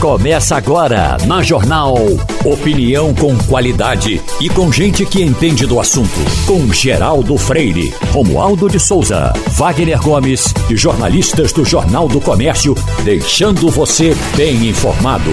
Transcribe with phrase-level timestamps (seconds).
[0.00, 1.96] Começa agora na Jornal.
[2.44, 6.20] Opinião com qualidade e com gente que entende do assunto.
[6.46, 13.68] Com Geraldo Freire, Romualdo de Souza, Wagner Gomes e jornalistas do Jornal do Comércio, deixando
[13.70, 15.32] você bem informado.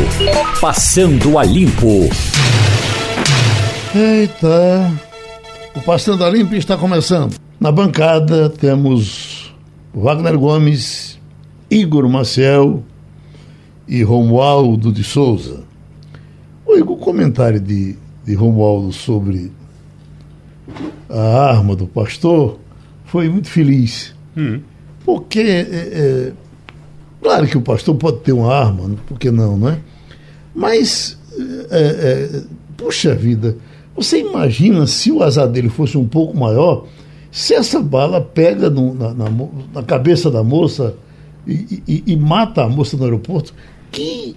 [0.59, 2.09] Passando a Limpo.
[3.93, 4.91] Eita,
[5.75, 7.35] o Passando a Limpo está começando.
[7.59, 9.53] Na bancada temos
[9.93, 11.19] Wagner Gomes,
[11.69, 12.83] Igor Maciel
[13.87, 15.63] e Romualdo de Souza.
[16.65, 17.95] O comentário de,
[18.25, 19.51] de Romualdo sobre
[21.09, 22.59] a arma do pastor
[23.05, 24.13] foi muito feliz.
[24.35, 24.59] Hum.
[25.05, 26.33] Porque, é, é,
[27.21, 29.79] claro que o pastor pode ter uma arma, por que não, não é?
[30.53, 31.17] Mas,
[31.69, 32.41] é, é,
[32.75, 33.55] puxa vida,
[33.95, 36.85] você imagina se o azar dele fosse um pouco maior,
[37.31, 39.25] se essa bala pega no, na, na,
[39.73, 40.95] na, cabeça da moça
[41.45, 43.53] e, e, e, mata a moça no aeroporto,
[43.95, 44.35] que,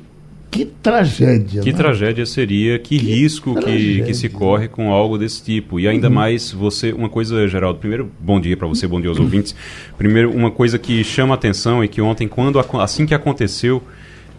[0.51, 1.63] que tragédia.
[1.63, 1.77] Que né?
[1.77, 5.81] tragédia seria, que, que risco que, que se corre com algo desse tipo.
[5.81, 6.15] E ainda uhum.
[6.15, 9.55] mais você, uma coisa, Geraldo, primeiro, bom dia para você, bom dia aos ouvintes.
[9.99, 13.83] Primeiro, uma coisa que chama atenção é que ontem, quando assim que aconteceu,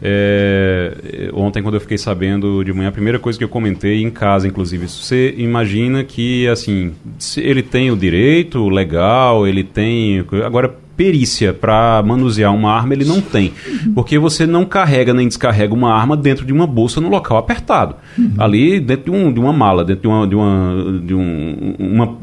[0.01, 4.09] é, ontem, quando eu fiquei sabendo de manhã, a primeira coisa que eu comentei em
[4.09, 6.93] casa, inclusive, você imagina que, assim,
[7.35, 10.25] ele tem o direito legal, ele tem.
[10.45, 13.53] Agora, perícia para manusear uma arma ele não tem.
[13.95, 17.95] Porque você não carrega nem descarrega uma arma dentro de uma bolsa no local apertado.
[18.17, 18.33] Uhum.
[18.37, 22.17] Ali dentro de, um, de, uma mala, dentro de, uma, de, uma, de um, uma,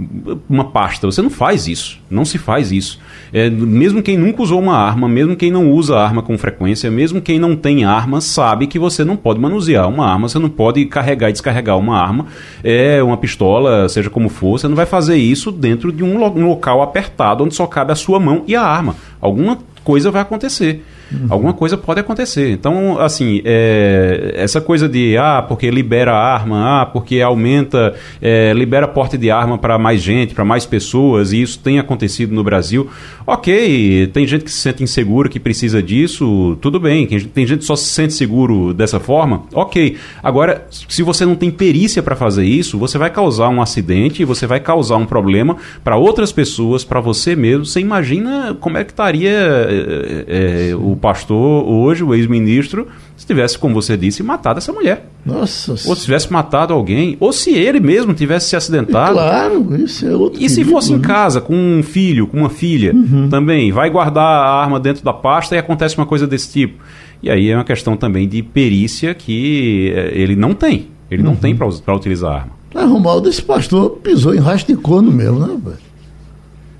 [0.46, 1.06] uma pasta.
[1.06, 1.98] Você não faz isso.
[2.10, 3.00] Não se faz isso.
[3.32, 7.22] É, mesmo quem nunca usou uma arma, mesmo quem não usa arma com frequência, mesmo
[7.22, 10.84] quem não tem arma, sabe que você não pode manusear uma arma, você não pode
[10.84, 12.26] carregar e descarregar uma arma,
[12.62, 16.26] é uma pistola, seja como for, você não vai fazer isso dentro de um, lo
[16.36, 18.96] um local apertado onde só cabe a sua mão e a arma.
[19.20, 20.84] Alguma coisa vai acontecer.
[21.10, 21.26] Uhum.
[21.28, 22.50] Alguma coisa pode acontecer.
[22.50, 28.88] Então, assim, é, essa coisa de, ah, porque libera arma, ah, porque aumenta, é, libera
[28.88, 32.88] porte de arma para mais gente, para mais pessoas, e isso tem acontecido no Brasil.
[33.26, 37.06] Ok, tem gente que se sente inseguro, que precisa disso, tudo bem.
[37.06, 39.96] Tem gente que só se sente seguro dessa forma, ok.
[40.22, 44.46] Agora, se você não tem perícia para fazer isso, você vai causar um acidente, você
[44.46, 47.64] vai causar um problema para outras pessoas, para você mesmo.
[47.64, 53.26] Você imagina como é que estaria é, é, o o pastor, hoje, o ex-ministro, se
[53.26, 55.08] tivesse, como você disse, matado essa mulher.
[55.24, 55.72] Nossa.
[55.72, 59.12] Ou se tivesse matado alguém, ou se ele mesmo tivesse se acidentado.
[59.12, 60.42] Claro, isso é outro.
[60.42, 60.98] E se fosse né?
[60.98, 63.28] em casa, com um filho, com uma filha, uhum.
[63.28, 66.82] também, vai guardar a arma dentro da pasta e acontece uma coisa desse tipo.
[67.22, 70.88] E aí é uma questão também de perícia que eh, ele não tem.
[71.10, 71.30] Ele uhum.
[71.30, 72.52] não tem para utilizar a arma.
[72.74, 75.85] É, Romualdo, esse pastor pisou em rastro de corno mesmo, né, velho?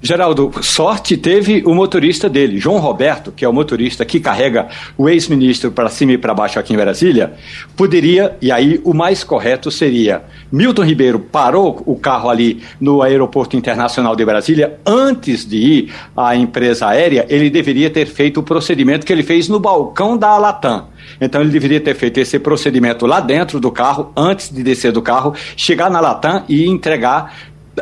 [0.02, 5.08] Geraldo, sorte teve o motorista dele, João Roberto, que é o motorista que carrega o
[5.08, 7.32] ex-ministro para cima e para baixo aqui em Brasília.
[7.74, 13.56] Poderia, e aí o mais correto seria: Milton Ribeiro parou o carro ali no Aeroporto
[13.56, 17.24] Internacional de Brasília antes de ir à empresa aérea.
[17.28, 20.88] Ele deveria ter feito o procedimento que ele fez no balcão da Latam.
[21.20, 25.00] Então ele deveria ter feito esse procedimento lá dentro do carro, antes de descer do
[25.00, 27.32] carro, chegar na Latam e entregar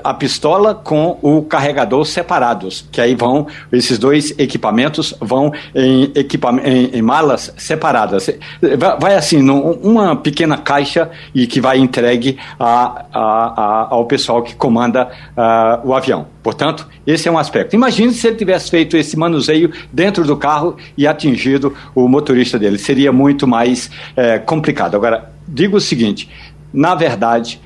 [0.02, 6.58] a pistola com o carregador separados, que aí vão, esses dois equipamentos vão em, equipam
[6.64, 8.30] em, em malas separadas.
[9.00, 14.42] Vai assim, num, uma pequena caixa e que vai entregue a, a, a, ao pessoal
[14.42, 16.26] que comanda uh, o avião.
[16.42, 17.74] Portanto, esse é um aspecto.
[17.74, 22.76] Imagine se ele tivesse feito esse manuseio dentro do carro e atingido o motorista dele.
[22.78, 24.94] Seria muito mais é, complicado.
[24.94, 26.28] Agora, digo o seguinte:
[26.72, 27.60] na verdade,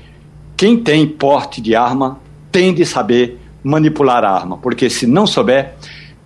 [0.59, 2.19] quem tem porte de arma
[2.51, 5.75] tem de saber manipular a arma, porque se não souber,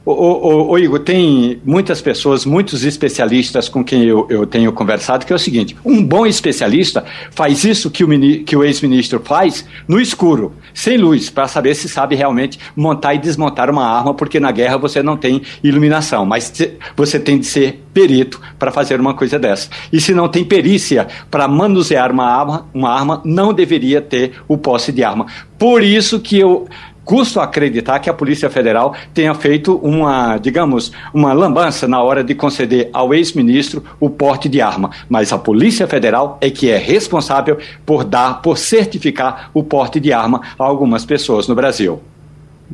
[0.06, 5.26] Ô, ô, ô, Igor, tem muitas pessoas, muitos especialistas com quem eu, eu tenho conversado,
[5.26, 9.66] que é o seguinte: um bom especialista faz isso que o, que o ex-ministro faz
[9.88, 14.42] no escuro, sem luz, para saber se sabe realmente montar e desmontar uma arma, porque
[14.42, 16.52] na guerra você não tem iluminação, mas
[16.96, 19.70] você tem de ser perito para fazer uma coisa dessa.
[19.92, 24.58] E se não tem perícia para manusear uma arma, uma arma não deveria ter o
[24.58, 25.28] posse de arma.
[25.58, 26.68] Por isso que eu
[27.06, 32.34] custo acreditar que a Polícia Federal tenha feito uma, digamos, uma lambança na hora de
[32.34, 34.92] conceder ao ex-ministro o porte de arma.
[35.10, 40.14] Mas a Polícia Federal é que é responsável por dar, por certificar o porte de
[40.14, 42.02] arma a algumas pessoas no Brasil.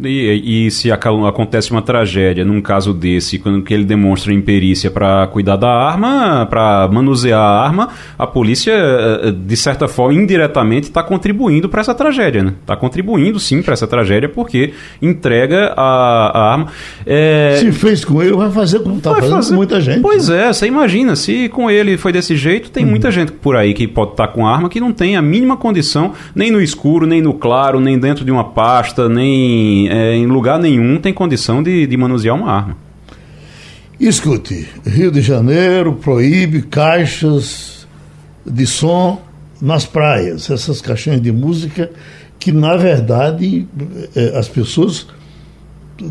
[0.03, 5.27] E, e se acontece uma tragédia, num caso desse, quando que ele demonstra imperícia para
[5.27, 11.03] cuidar da arma, para manusear a arma, a polícia, eh, de certa forma, indiretamente, está
[11.03, 12.53] contribuindo para essa tragédia, né?
[12.61, 16.67] Está contribuindo, sim, para essa tragédia, porque entrega a, a arma.
[17.05, 17.57] É...
[17.59, 19.49] Se fez com ele, vai fazer como está fazendo fazer...
[19.49, 20.01] com muita gente.
[20.01, 20.45] Pois né?
[20.45, 22.91] é, você imagina, se com ele foi desse jeito, tem uhum.
[22.91, 25.57] muita gente por aí que pode estar tá com arma que não tem a mínima
[25.57, 30.25] condição, nem no escuro, nem no claro, nem dentro de uma pasta, nem é, em
[30.27, 32.77] lugar nenhum tem condição de, de manusear uma arma.
[33.99, 37.87] Escute, Rio de Janeiro proíbe caixas
[38.45, 39.21] de som
[39.61, 41.91] nas praias, essas caixinhas de música
[42.39, 43.67] que, na verdade,
[44.15, 45.07] é, as pessoas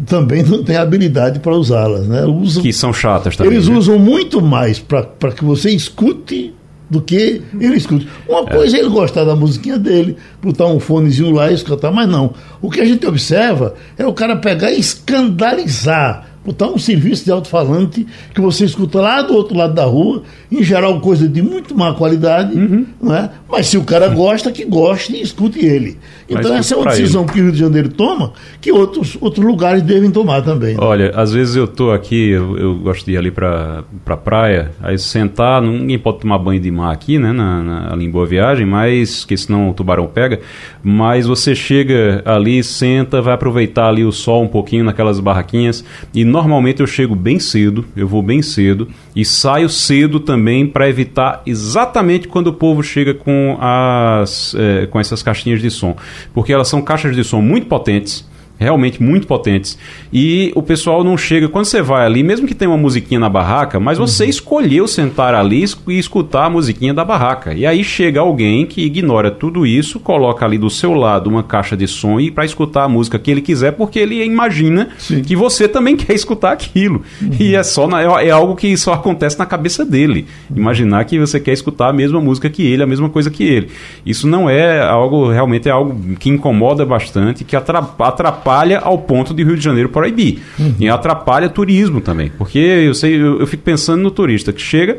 [0.04, 2.06] também não têm habilidade para usá-las.
[2.06, 2.24] Né?
[2.26, 3.54] Usam, que são chatas também.
[3.54, 3.76] Eles né?
[3.76, 6.54] usam muito mais para que você escute
[6.90, 8.06] do que ele escuta.
[8.28, 8.54] Uma é.
[8.54, 12.34] coisa é ele gostar da musiquinha dele, botar um fonezinho lá e escutar, mas não.
[12.60, 17.30] O que a gente observa é o cara pegar e escandalizar botar um serviço de
[17.30, 21.76] alto-falante que você escuta lá do outro lado da rua, em geral coisa de muito
[21.76, 22.86] má qualidade, uhum.
[23.00, 23.30] não é?
[23.50, 25.98] mas se o cara gosta, que goste e escute ele.
[26.28, 27.32] Então essa é uma decisão ele.
[27.32, 30.74] que o Rio de Janeiro toma, que outros, outros lugares devem tomar também.
[30.74, 30.80] Né?
[30.80, 34.70] Olha, às vezes eu estou aqui, eu, eu, gosto de ir ali para a praia,
[34.82, 38.26] aí sentar, ninguém pode tomar banho de mar aqui, né, na, na, ali em Boa
[38.26, 40.40] Viagem, mas, que senão o tubarão pega,
[40.82, 45.84] mas você chega ali, senta, vai aproveitar ali o sol um pouquinho naquelas barraquinhas
[46.14, 50.88] e normalmente eu chego bem cedo, eu vou bem cedo e saio cedo também para
[50.88, 55.96] evitar exatamente quando o povo chega com as é, com essas caixinhas de som,
[56.32, 58.27] porque elas são caixas de som muito potentes
[58.58, 59.78] realmente muito potentes.
[60.12, 61.48] E o pessoal não chega.
[61.48, 64.30] Quando você vai ali, mesmo que tenha uma musiquinha na barraca, mas você uhum.
[64.30, 67.54] escolheu sentar ali e escutar a musiquinha da barraca.
[67.54, 71.76] E aí chega alguém que ignora tudo isso, coloca ali do seu lado uma caixa
[71.76, 75.22] de som e para escutar a música que ele quiser, porque ele imagina Sim.
[75.22, 77.02] que você também quer escutar aquilo.
[77.22, 77.30] Uhum.
[77.38, 80.26] E é só na, é, é algo que só acontece na cabeça dele.
[80.54, 83.68] Imaginar que você quer escutar a mesma música que ele, a mesma coisa que ele.
[84.04, 89.34] Isso não é algo, realmente é algo que incomoda bastante, que atrapalha atrapalha ao ponto
[89.34, 90.40] de Rio de Janeiro proibir.
[90.58, 90.74] Uhum.
[90.80, 92.32] E atrapalha turismo também.
[92.36, 94.98] Porque eu sei, eu, eu fico pensando no turista que chega,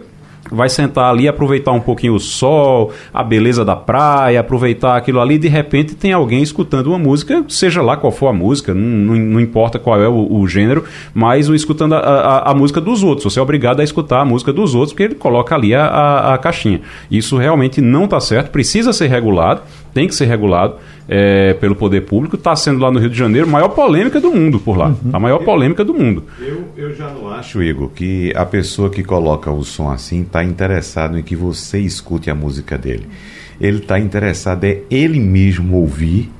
[0.51, 5.37] vai sentar ali, aproveitar um pouquinho o sol, a beleza da praia, aproveitar aquilo ali,
[5.37, 9.15] de repente tem alguém escutando uma música, seja lá qual for a música, não, não,
[9.15, 13.03] não importa qual é o, o, gênero, mas o escutando a, a, a, música dos
[13.03, 13.31] outros.
[13.31, 16.33] Você é obrigado a escutar a música dos outros, porque ele coloca ali a, a,
[16.33, 16.81] a caixinha.
[17.11, 19.61] Isso realmente não está certo, precisa ser regulado,
[19.99, 20.77] tem que ser regulado
[21.09, 22.37] é, pelo poder público.
[22.37, 24.87] Está sendo lá no Rio de Janeiro a maior polêmica do mundo por lá.
[24.87, 25.09] Uhum.
[25.11, 26.23] A maior polêmica do mundo.
[26.39, 30.41] Eu, eu já não acho, Igor, que a pessoa que coloca o som assim está
[30.41, 33.07] interessado em que você escute a música dele.
[33.59, 36.31] Ele está interessado é ele mesmo ouvir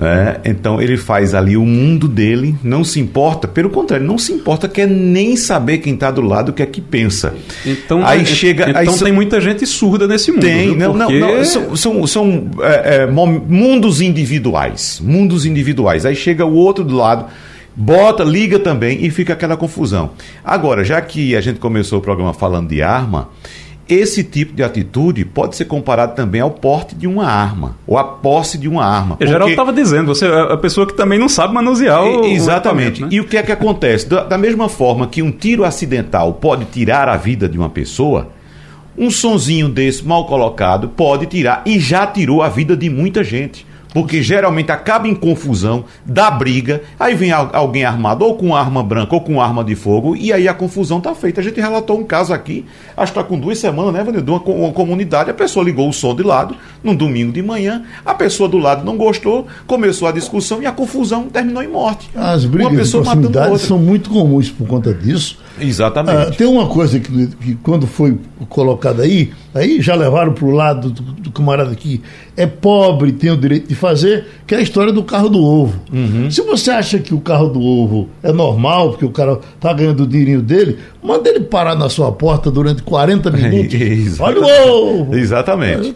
[0.00, 4.32] é, então ele faz ali o mundo dele, não se importa, pelo contrário, não se
[4.32, 7.34] importa, quer nem saber quem está do lado o que é que pensa.
[7.66, 10.42] Então, aí chega, então aí tem muita gente surda nesse mundo.
[10.42, 10.94] Tem, viu?
[10.94, 11.18] não, Porque...
[11.18, 16.06] não, não, são, são, são é, é, mundos individuais, mundos individuais.
[16.06, 17.26] Aí chega o outro do lado
[17.74, 20.10] bota, liga também e fica aquela confusão.
[20.44, 23.28] Agora, já que a gente começou o programa falando de arma,
[23.88, 28.04] esse tipo de atitude pode ser comparado também ao porte de uma arma, ou à
[28.04, 29.16] posse de uma arma.
[29.16, 29.26] Porque...
[29.26, 32.24] Geraldo estava dizendo, você é a pessoa que também não sabe manusear o.
[32.24, 33.02] Exatamente.
[33.02, 33.12] O né?
[33.12, 34.06] E o que é que acontece?
[34.06, 38.28] Da, da mesma forma que um tiro acidental pode tirar a vida de uma pessoa,
[38.96, 43.66] um sonzinho desse mal colocado pode tirar, e já tirou a vida de muita gente
[43.92, 49.14] porque geralmente acaba em confusão, dá briga, aí vem alguém armado ou com arma branca
[49.14, 51.40] ou com arma de fogo, e aí a confusão está feita.
[51.40, 52.64] A gente relatou um caso aqui,
[52.96, 54.32] acho que está com duas semanas, né, Vanildo?
[54.32, 58.14] Uma, uma comunidade, a pessoa ligou o som de lado, num domingo de manhã, a
[58.14, 62.10] pessoa do lado não gostou, começou a discussão e a confusão terminou em morte.
[62.14, 65.38] As brigas uma pessoa de proximidade são muito comuns por conta disso.
[65.60, 66.28] Exatamente.
[66.28, 70.50] Ah, tem uma coisa que, que, quando foi colocada aí, aí já levaram para o
[70.50, 72.00] lado do, do, camarada que
[72.36, 75.80] é pobre, tem o direito de fazer, que é a história do carro do ovo.
[75.92, 76.30] Uhum.
[76.30, 80.04] Se você acha que o carro do ovo é normal, porque o cara está ganhando
[80.04, 84.20] o dinheirinho dele, manda ele parar na sua porta durante 40 minutos.
[84.20, 85.14] Olha o ovo!
[85.14, 85.94] Exatamente.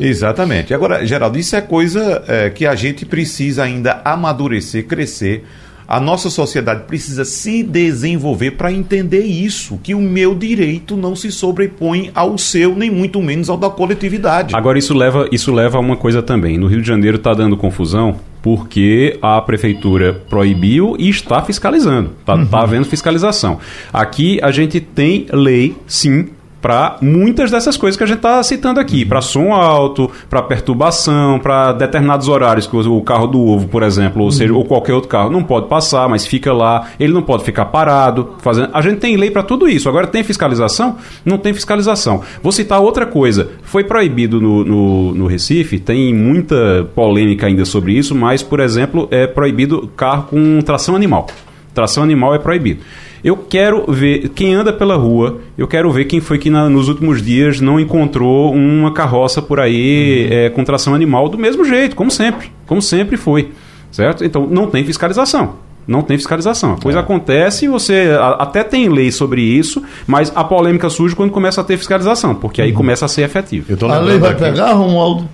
[0.00, 0.74] Exatamente.
[0.74, 5.44] Agora, Geraldo, isso é coisa é, que a gente precisa ainda amadurecer, crescer
[5.92, 11.30] a nossa sociedade precisa se desenvolver para entender isso, que o meu direito não se
[11.30, 14.56] sobrepõe ao seu, nem muito menos ao da coletividade.
[14.56, 16.56] Agora isso leva, isso leva a uma coisa também.
[16.56, 22.12] No Rio de Janeiro está dando confusão porque a prefeitura proibiu e está fiscalizando.
[22.20, 22.46] Está uhum.
[22.46, 23.58] tá havendo fiscalização.
[23.92, 26.30] Aqui a gente tem lei, sim,
[26.62, 31.40] para muitas dessas coisas que a gente está citando aqui, para som alto, para perturbação,
[31.40, 35.08] para determinados horários que o carro do ovo, por exemplo, ou seja, ou qualquer outro
[35.08, 38.70] carro não pode passar, mas fica lá, ele não pode ficar parado, fazendo.
[38.72, 39.88] A gente tem lei para tudo isso.
[39.88, 40.96] Agora tem fiscalização?
[41.24, 42.22] Não tem fiscalização.
[42.40, 43.50] Vou citar outra coisa.
[43.62, 49.08] Foi proibido no, no, no Recife, tem muita polêmica ainda sobre isso, mas, por exemplo,
[49.10, 51.26] é proibido carro com tração animal.
[51.74, 52.82] Tração animal é proibido.
[53.24, 56.88] Eu quero ver quem anda pela rua, eu quero ver quem foi que na, nos
[56.88, 60.36] últimos dias não encontrou uma carroça por aí uhum.
[60.36, 63.50] é, com tração animal do mesmo jeito, como sempre, como sempre foi,
[63.90, 64.24] certo?
[64.24, 65.54] Então não tem fiscalização.
[65.86, 66.74] Não tem fiscalização.
[66.74, 67.02] A coisa é.
[67.02, 71.64] acontece, você a, até tem lei sobre isso, mas a polêmica surge quando começa a
[71.64, 72.76] ter fiscalização, porque aí uhum.
[72.76, 73.72] começa a ser efetivo.
[73.86, 74.42] a lei vai aqui.
[74.42, 75.28] pegar, Romualdo?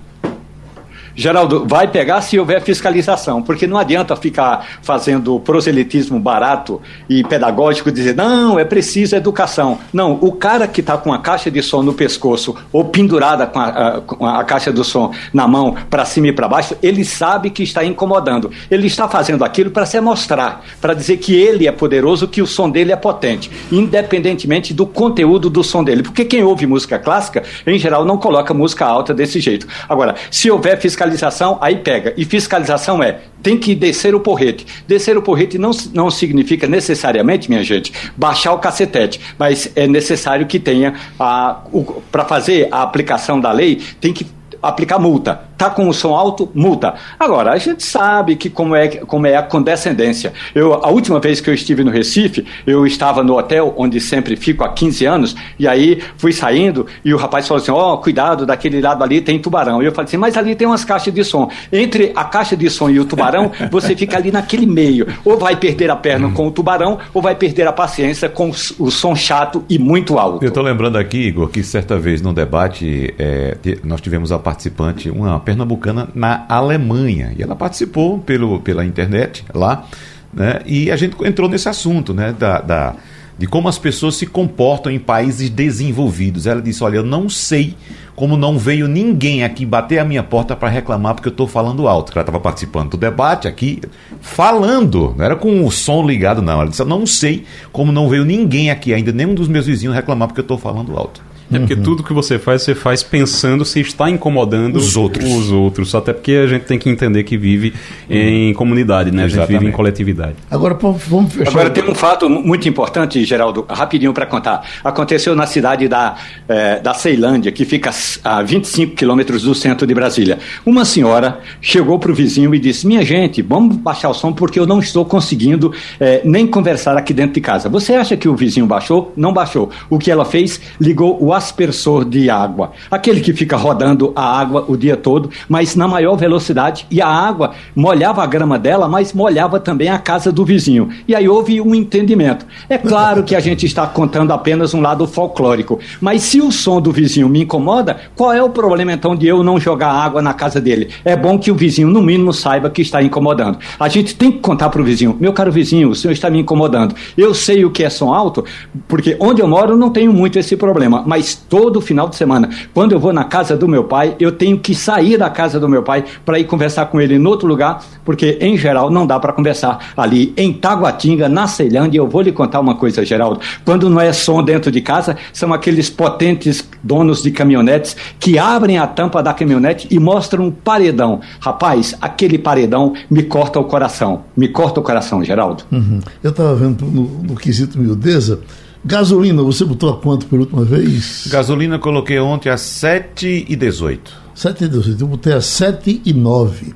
[1.19, 7.91] Geraldo, vai pegar se houver fiscalização, porque não adianta ficar fazendo proselitismo barato e pedagógico,
[7.91, 9.79] dizer, não, é preciso educação.
[9.91, 13.59] Não, o cara que está com a caixa de som no pescoço ou pendurada com
[13.59, 17.03] a, a, com a caixa do som na mão para cima e para baixo, ele
[17.03, 18.49] sabe que está incomodando.
[18.71, 22.47] Ele está fazendo aquilo para se mostrar, para dizer que ele é poderoso, que o
[22.47, 26.01] som dele é potente, independentemente do conteúdo do som dele.
[26.01, 29.67] Porque quem ouve música clássica, em geral, não coloca música alta desse jeito.
[29.89, 32.13] Agora, se houver fiscalização, fiscalização, aí pega.
[32.17, 34.65] E fiscalização é, tem que descer o porrete.
[34.87, 40.45] Descer o porrete não, não significa necessariamente, minha gente, baixar o cacetete, mas é necessário
[40.45, 44.25] que tenha, para fazer a aplicação da lei, tem que
[44.61, 45.41] aplicar multa.
[45.57, 46.93] Tá com o som alto, multa.
[47.19, 50.31] Agora, a gente sabe que como é, como é a condescendência.
[50.55, 54.37] Eu, a última vez que eu estive no Recife, eu estava no hotel onde sempre
[54.37, 57.97] fico há 15 anos, e aí fui saindo e o rapaz falou assim: ó, oh,
[57.97, 59.81] cuidado, daquele lado ali tem tubarão.
[59.81, 61.49] E eu falei assim, mas ali tem umas caixas de som.
[61.71, 65.07] Entre a caixa de som e o tubarão, você fica ali naquele meio.
[65.25, 68.91] Ou vai perder a perna com o tubarão, ou vai perder a paciência com o
[68.91, 70.43] som chato e muito alto.
[70.43, 75.11] Eu estou lembrando aqui, Igor, que certa vez no debate é, nós tivemos a participante,
[75.11, 77.33] uma pernambucana na Alemanha.
[77.37, 79.85] E ela participou pelo, pela internet lá,
[80.33, 80.61] né?
[80.65, 82.33] E a gente entrou nesse assunto, né?
[82.37, 82.95] Da, da,
[83.37, 86.47] de como as pessoas se comportam em países desenvolvidos.
[86.47, 87.75] Ela disse: Olha, eu não sei
[88.15, 91.87] como não veio ninguém aqui bater a minha porta para reclamar porque eu estou falando
[91.87, 92.11] alto.
[92.11, 93.81] Ela estava participando do debate aqui,
[94.19, 96.53] falando, não era com o som ligado, não.
[96.53, 99.95] Ela disse: Eu não sei como não veio ninguém aqui ainda, nenhum dos meus vizinhos
[99.95, 101.28] reclamar porque eu estou falando alto.
[101.51, 101.81] É porque uhum.
[101.83, 105.25] tudo que você faz, você faz pensando se está incomodando os outros.
[105.25, 105.95] Os outros.
[105.95, 107.73] Até porque a gente tem que entender que vive
[108.09, 109.23] em comunidade, né?
[109.23, 110.35] A gente vive em coletividade.
[110.49, 111.49] Agora, vamos fechar.
[111.49, 114.63] Agora tem um fato muito importante, Geraldo, rapidinho para contar.
[114.83, 116.15] Aconteceu na cidade da,
[116.47, 117.89] eh, da Ceilândia, que fica
[118.23, 120.37] a 25 quilômetros do centro de Brasília.
[120.65, 124.59] Uma senhora chegou para o vizinho e disse: Minha gente, vamos baixar o som porque
[124.59, 127.69] eu não estou conseguindo eh, nem conversar aqui dentro de casa.
[127.69, 129.13] Você acha que o vizinho baixou?
[129.17, 129.71] Não baixou.
[129.89, 130.61] O que ela fez?
[130.79, 135.75] Ligou o aspersor de água, aquele que fica rodando a água o dia todo, mas
[135.75, 140.31] na maior velocidade, e a água molhava a grama dela, mas molhava também a casa
[140.31, 140.89] do vizinho.
[141.07, 142.45] E aí houve um entendimento.
[142.67, 146.81] É claro que a gente está contando apenas um lado folclórico, mas se o som
[146.81, 150.33] do vizinho me incomoda, qual é o problema então de eu não jogar água na
[150.33, 150.89] casa dele?
[151.05, 153.57] É bom que o vizinho, no mínimo, saiba que está incomodando.
[153.79, 156.39] A gente tem que contar para o vizinho: meu caro vizinho, o senhor está me
[156.39, 156.93] incomodando.
[157.17, 158.43] Eu sei o que é som alto,
[158.87, 162.49] porque onde eu moro não tenho muito esse problema, mas todo final de semana.
[162.73, 165.67] Quando eu vou na casa do meu pai, eu tenho que sair da casa do
[165.67, 169.19] meu pai para ir conversar com ele em outro lugar, porque em geral não dá
[169.19, 171.99] para conversar ali em Taguatinga, na Ceilândia.
[171.99, 173.39] Eu vou lhe contar uma coisa, Geraldo.
[173.65, 178.77] Quando não é som dentro de casa, são aqueles potentes donos de caminhonetes que abrem
[178.77, 181.21] a tampa da caminhonete e mostram um paredão.
[181.39, 184.23] Rapaz, aquele paredão me corta o coração.
[184.35, 185.63] Me corta o coração, Geraldo.
[185.71, 185.99] Uhum.
[186.23, 188.39] Eu estava vendo no, no quesito miudeza
[188.83, 191.27] Gasolina, você botou a quanto pela última vez?
[191.29, 194.11] Gasolina coloquei ontem a 7 e 18.
[194.33, 196.73] 7 e 18, eu botei a 7 e 9.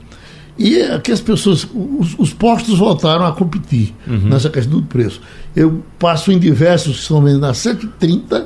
[0.57, 4.29] E aqui as pessoas, os, os postos voltaram a competir uhum.
[4.29, 5.21] nessa questão do preço.
[5.55, 8.45] Eu passo em diversos que estão vendendo a 7,30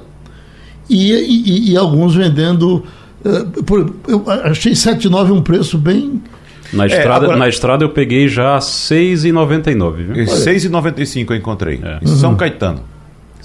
[0.90, 2.84] e, e, e alguns vendendo.
[3.26, 6.22] Uh, por, eu achei 7,9 um preço bem.
[6.72, 7.38] Na é, estrada, agora...
[7.38, 10.26] na estrada eu peguei já 6,99.
[10.26, 11.82] 6,95 eu encontrei.
[11.84, 12.00] É.
[12.04, 12.82] Em São Caetano.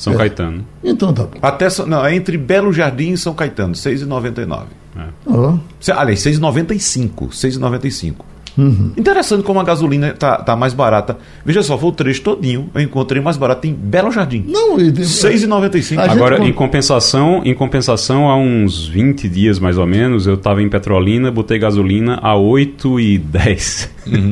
[0.03, 0.17] São é.
[0.17, 0.67] Caetano.
[0.83, 1.39] Então tá bom.
[1.41, 4.65] Até, não, é entre Belo Jardim e São Caetano, 6,99.
[4.97, 5.07] É.
[5.25, 5.59] Oh.
[5.93, 7.29] Aliás, 6,95.
[7.29, 8.17] 6,95.
[8.57, 8.93] Uhum.
[8.97, 11.17] Interessante como a gasolina está tá mais barata.
[11.45, 12.71] Veja só, foi o trecho todinho.
[12.75, 14.45] Eu encontrei mais barato em Belo Jardim.
[14.47, 15.99] Não, R$ 6,95.
[15.99, 20.69] Agora, em compensação, em compensação, há uns 20 dias mais ou menos, eu estava em
[20.69, 23.89] Petrolina, botei gasolina a 8,10.
[24.07, 24.31] Uhum.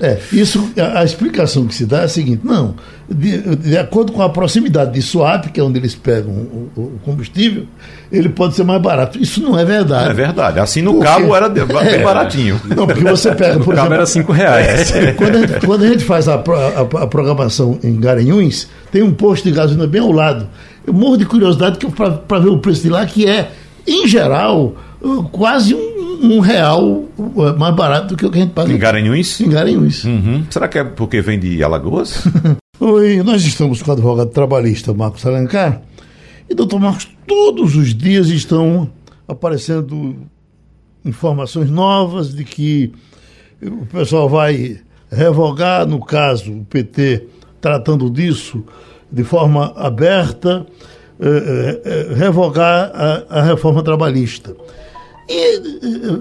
[0.00, 2.74] é, isso, a, a, explicação que se dá é a seguinte: não,
[3.08, 7.00] de, de acordo com a proximidade de Suape, que é onde eles pegam o, o,
[7.04, 7.66] combustível,
[8.10, 9.20] ele pode ser mais barato.
[9.20, 10.10] Isso não é verdade.
[10.10, 10.58] É verdade.
[10.58, 12.60] Assim no porque, cabo era bem é, baratinho.
[12.74, 13.94] Não, porque você pega, por o exemplo.
[13.94, 14.94] era 5 reais.
[14.94, 19.02] É, quando, a gente, quando, a gente, faz a, a, a, programação em Garanhuns, tem
[19.02, 20.48] um posto de gasolina bem ao lado.
[20.86, 21.78] Eu morro de curiosidade
[22.26, 23.50] para ver o preço de lá, que é,
[23.86, 24.74] em geral,
[25.32, 27.04] quase um, um, real
[27.58, 28.72] mais barato do que o que a gente paga.
[28.72, 29.40] Em Garanhuns?
[29.40, 30.04] Em Garanhuns.
[30.04, 30.44] Uhum.
[30.50, 32.24] Será que é porque vem de Alagoas?
[32.80, 35.82] Oi, nós estamos com o advogado trabalhista Marcos Alencar.
[36.48, 38.90] E, doutor Marcos, todos os dias estão
[39.28, 40.16] aparecendo
[41.04, 42.92] informações novas de que
[43.62, 47.26] o pessoal vai revogar, no caso, o PT
[47.60, 48.64] tratando disso
[49.10, 50.66] de forma aberta,
[51.20, 54.56] eh, eh, revogar a, a, reforma trabalhista.
[55.28, 55.60] E eh,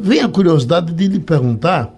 [0.02, 1.96] vem a curiosidade de lhe perguntar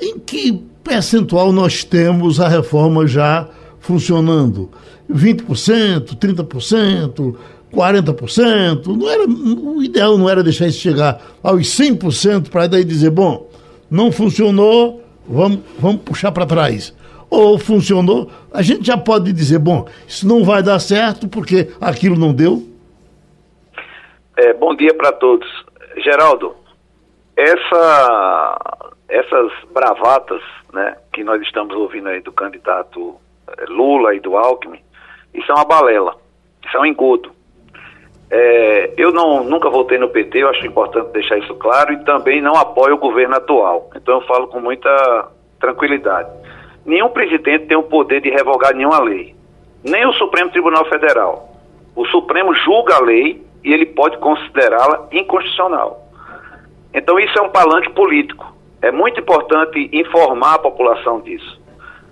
[0.00, 4.70] em que percentual nós temos a reforma já funcionando?
[5.08, 7.34] 20%, 30%,
[7.72, 8.86] 40%?
[8.86, 13.48] Não era, o ideal não era deixar isso chegar aos 100% para daí dizer, bom,
[13.94, 16.92] não funcionou, vamos, vamos puxar para trás.
[17.30, 22.16] Ou funcionou, a gente já pode dizer, bom, isso não vai dar certo porque aquilo
[22.16, 22.62] não deu?
[24.36, 25.48] É, bom dia para todos.
[25.98, 26.56] Geraldo,
[27.36, 28.58] essa,
[29.08, 33.14] essas bravatas né, que nós estamos ouvindo aí do candidato
[33.46, 34.80] é, Lula e do Alckmin,
[35.32, 36.16] isso é uma balela,
[36.66, 37.30] isso é um engodo.
[38.30, 42.40] É, eu não, nunca votei no PT, eu acho importante deixar isso claro, e também
[42.40, 43.90] não apoio o governo atual.
[43.94, 45.28] Então eu falo com muita
[45.60, 46.28] tranquilidade.
[46.84, 49.34] Nenhum presidente tem o poder de revogar nenhuma lei,
[49.82, 51.48] nem o Supremo Tribunal Federal.
[51.94, 56.04] O Supremo julga a lei e ele pode considerá-la inconstitucional.
[56.92, 58.54] Então isso é um palanque político.
[58.82, 61.60] É muito importante informar a população disso.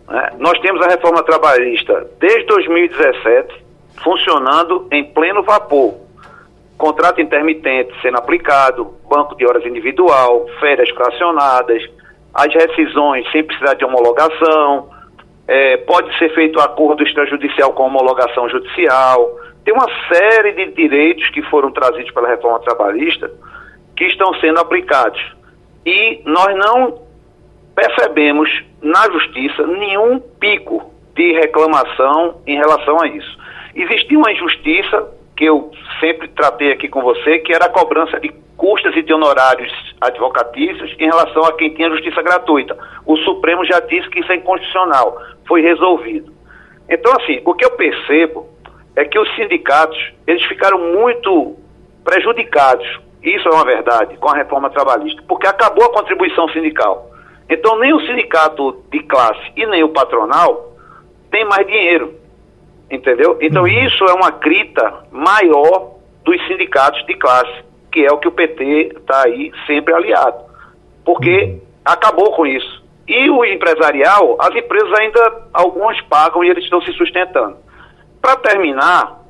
[0.09, 0.31] Né?
[0.39, 3.63] Nós temos a reforma trabalhista desde 2017
[4.03, 6.03] funcionando em pleno vapor
[6.83, 11.81] contrato intermitente sendo aplicado, banco de horas individual, férias fracionadas,
[12.35, 14.91] as rescisões sem precisar de homologação,
[15.47, 19.31] é, pode ser feito acordo extrajudicial com homologação judicial.
[19.65, 23.31] Tem uma série de direitos que foram trazidos pela reforma trabalhista
[23.97, 25.21] que estão sendo aplicados.
[25.87, 26.99] E nós não
[27.77, 28.51] percebemos
[28.83, 33.39] na justiça nenhum pico de reclamação em relação a isso.
[33.75, 38.31] Existia uma injustiça que eu sempre tratei aqui com você, que era a cobrança de
[38.57, 42.77] custas e de honorários advocatícios em relação a quem tinha justiça gratuita.
[43.07, 46.33] O Supremo já disse que isso é inconstitucional, foi resolvido.
[46.89, 48.47] Então, assim, o que eu percebo
[48.95, 51.57] é que os sindicatos, eles ficaram muito
[52.05, 52.87] prejudicados,
[53.23, 57.11] isso é uma verdade, com a reforma trabalhista, porque acabou a contribuição sindical.
[57.49, 60.77] Então, nem o sindicato de classe e nem o patronal
[61.31, 62.15] tem mais dinheiro.
[62.93, 63.39] Entendeu?
[63.41, 63.69] Então uhum.
[63.69, 68.93] isso é uma crita maior dos sindicatos de classe, que é o que o PT
[68.99, 70.45] está aí sempre aliado.
[71.03, 71.61] Porque uhum.
[71.87, 72.83] acabou com isso.
[73.09, 77.57] E o empresarial, as empresas ainda, algumas pagam e eles estão se sustentando.
[78.21, 79.21] Para terminar,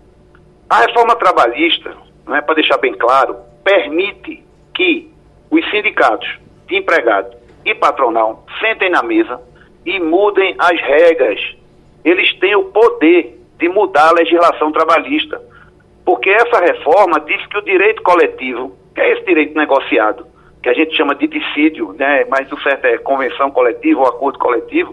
[0.69, 1.97] a reforma trabalhista,
[2.27, 4.43] né, para deixar bem claro, permite
[4.75, 5.09] que
[5.51, 6.29] os sindicatos
[6.67, 9.41] de empregados e patronal sentem na mesa
[9.87, 11.41] e mudem as regras.
[12.05, 15.41] Eles têm o poder de mudar a legislação trabalhista.
[16.05, 20.27] Porque essa reforma diz que o direito coletivo, que é esse direito negociado,
[20.61, 24.37] que a gente chama de dissídio, né, mas o certo é convenção coletiva ou acordo
[24.41, 24.93] coletivo,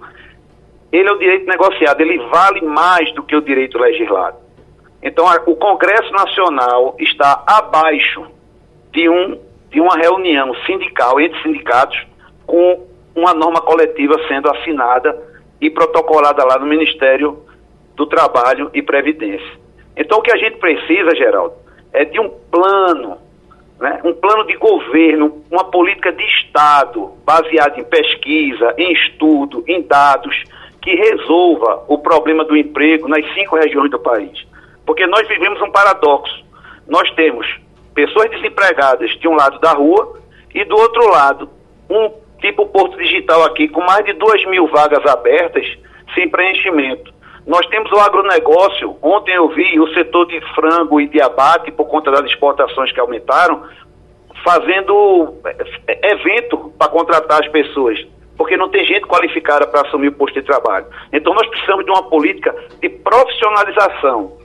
[0.92, 4.38] ele é o direito negociado, ele vale mais do que o direito legislado.
[5.02, 8.28] Então, a, o Congresso Nacional está abaixo
[8.92, 9.40] de, um,
[9.72, 12.06] de uma reunião sindical entre sindicatos
[12.46, 15.18] com uma norma coletiva sendo assinada
[15.60, 17.49] e protocolada lá no Ministério
[18.00, 19.60] do Trabalho e Previdência.
[19.98, 21.54] Então, o que a gente precisa, Geraldo,
[21.92, 23.18] é de um plano,
[23.78, 29.82] né, um plano de governo, uma política de Estado baseada em pesquisa, em estudo, em
[29.82, 30.46] dados,
[30.82, 34.48] que resolva o problema do emprego nas cinco regiões do país.
[34.86, 36.42] Porque nós vivemos um paradoxo.
[36.88, 37.46] Nós temos
[37.94, 40.18] pessoas desempregadas de um lado da rua
[40.56, 41.50] e do outro lado
[41.90, 45.68] um tipo Porto Digital aqui com mais de duas mil vagas abertas
[46.16, 47.19] sem preenchimento.
[47.50, 48.96] Nós temos o agronegócio.
[49.02, 53.00] Ontem eu vi o setor de frango e de abate, por conta das exportações que
[53.00, 53.64] aumentaram,
[54.44, 55.34] fazendo
[55.88, 58.00] é, evento para contratar as pessoas.
[58.38, 60.86] porque não tem gente qualificada para assumir o posto de trabalho.
[61.12, 64.38] Então nós precisamos de uma política de profissionalização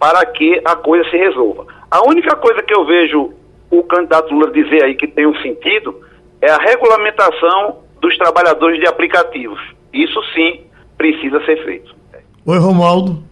[0.00, 1.64] para que a coisa se resolva.
[1.88, 3.34] A única coisa que eu vejo
[3.70, 5.94] o candidato Lula dizer aí que tem um sentido
[6.40, 9.60] é a regulamentação dos trabalhadores de aplicativos.
[9.92, 10.64] Isso sim
[10.96, 11.95] precisa ser feito.
[12.48, 13.24] Oi, Romualdo.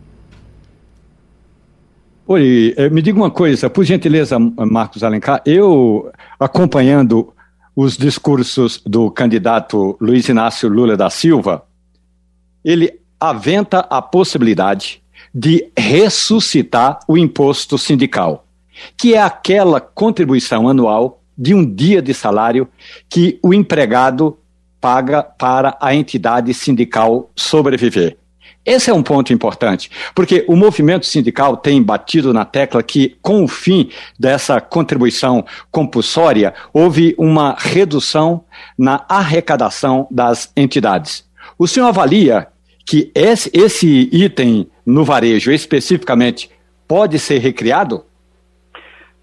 [2.27, 7.33] Oi, eh, me diga uma coisa, por gentileza, Marcos Alencar, eu acompanhando
[7.77, 11.65] os discursos do candidato Luiz Inácio Lula da Silva,
[12.65, 15.01] ele aventa a possibilidade
[15.33, 18.45] de ressuscitar o imposto sindical,
[18.97, 22.67] que é aquela contribuição anual de um dia de salário
[23.09, 24.37] que o empregado
[24.81, 28.24] paga para a entidade sindical sobreviver.
[28.65, 33.45] Esse é um ponto importante, porque o movimento sindical tem batido na tecla que, com
[33.45, 38.45] o fim dessa contribuição compulsória, houve uma redução
[38.79, 41.29] na arrecadação das entidades.
[41.59, 42.49] O senhor avalia
[42.87, 46.51] que esse, esse item no varejo, especificamente,
[46.89, 48.05] pode ser recriado?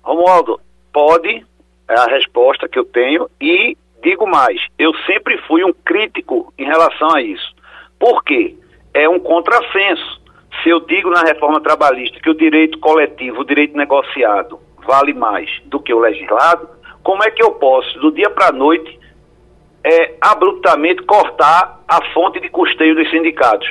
[0.03, 0.59] Romualdo,
[0.93, 1.45] pode,
[1.87, 6.65] é a resposta que eu tenho, e digo mais, eu sempre fui um crítico em
[6.65, 7.53] relação a isso.
[7.99, 8.55] Por quê?
[8.93, 10.21] É um contrassenso.
[10.61, 15.49] Se eu digo na reforma trabalhista que o direito coletivo, o direito negociado, vale mais
[15.65, 16.67] do que o legislado,
[17.03, 18.99] como é que eu posso, do dia para a noite,
[19.83, 23.67] é, abruptamente cortar a fonte de custeio dos sindicatos?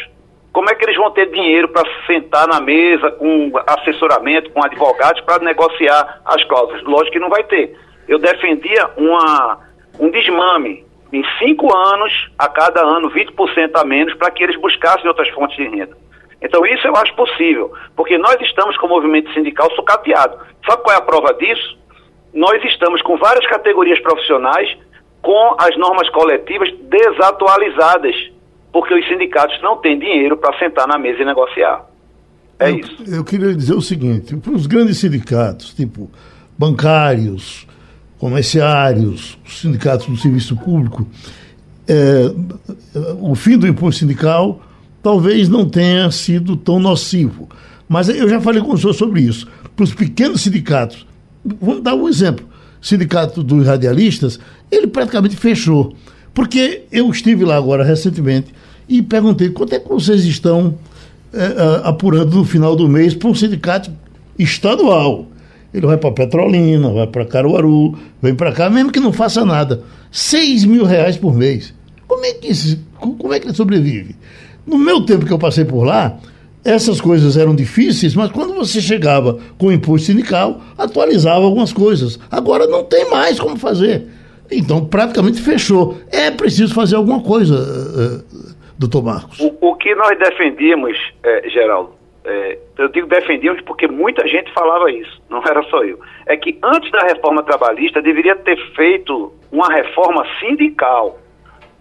[0.53, 5.21] Como é que eles vão ter dinheiro para sentar na mesa com assessoramento, com advogados,
[5.21, 6.83] para negociar as cláusulas?
[6.83, 7.79] Lógico que não vai ter.
[8.09, 9.61] Eu defendia uma,
[10.01, 15.09] um desmame em cinco anos, a cada ano, 20% a menos, para que eles buscassem
[15.09, 15.97] outras fontes de renda.
[16.43, 20.39] Então, isso eu acho possível, porque nós estamos com o movimento sindical sucateado.
[20.67, 21.79] Sabe qual é a prova disso?
[22.33, 24.77] Nós estamos com várias categorias profissionais
[25.21, 28.15] com as normas coletivas desatualizadas,
[28.73, 31.85] porque os sindicatos não têm dinheiro para sentar na mesa e negociar.
[32.59, 33.05] É eu, isso.
[33.07, 36.11] Eu queria dizer o seguinte: para os grandes sindicatos, tipo
[36.57, 37.67] bancários,
[38.21, 41.07] comerciários, sindicatos do serviço público,
[41.89, 42.33] é,
[43.19, 44.61] o fim do imposto sindical
[45.03, 47.49] talvez não tenha sido tão nocivo.
[47.89, 49.49] Mas eu já falei com o senhor sobre isso.
[49.75, 51.07] Para os pequenos sindicatos,
[51.61, 52.47] vamos dar um exemplo.
[52.81, 54.39] O sindicato dos radialistas,
[54.71, 55.97] ele praticamente fechou.
[56.35, 58.53] Porque eu estive lá agora recentemente
[58.87, 60.79] e perguntei quanto é que vocês estão
[61.33, 63.91] é, apurando no final do mês para um sindicato
[64.39, 65.27] estadual.
[65.73, 69.83] Ele vai para Petrolina, vai para Caruaru, vem para cá, mesmo que não faça nada.
[70.11, 71.75] 6 mil reais por mês.
[72.09, 72.51] Como é, que
[72.99, 74.17] como é que ele sobrevive?
[74.67, 76.19] No meu tempo que eu passei por lá,
[76.65, 82.19] essas coisas eram difíceis, mas quando você chegava com o imposto sindical, atualizava algumas coisas.
[82.31, 84.07] Agora não tem mais como fazer.
[84.51, 85.99] Então praticamente fechou.
[86.11, 88.47] É preciso fazer alguma coisa, uh,
[88.79, 89.39] doutor Marcos.
[89.41, 91.93] O, o, que nós defendíamos, eh, Geraldo,
[92.25, 95.99] é, eu digo defendíamos porque muita gente falava isso, não era só eu.
[96.27, 101.19] É que antes da reforma trabalhista deveria ter feito uma reforma sindical.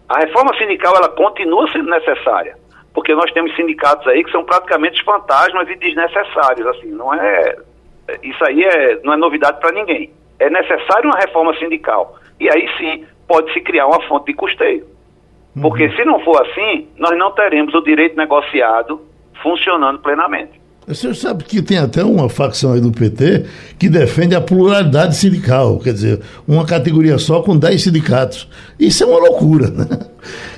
[0.07, 2.55] A reforma sindical ela continua sendo necessária,
[2.93, 7.55] porque nós temos sindicatos aí que são praticamente fantasmas e desnecessários, assim, não é
[8.23, 10.11] isso aí é, não é novidade para ninguém.
[10.39, 12.17] É necessário uma reforma sindical.
[12.39, 14.87] E aí sim pode se criar uma fonte de custeio.
[15.61, 15.95] Porque uhum.
[15.95, 19.01] se não for assim, nós não teremos o direito negociado
[19.41, 20.59] funcionando plenamente.
[20.87, 23.45] O senhor sabe que tem até uma facção aí do PT
[23.77, 28.49] que defende a pluralidade sindical, quer dizer, uma categoria só com 10 sindicatos.
[28.79, 29.85] Isso é uma loucura, né?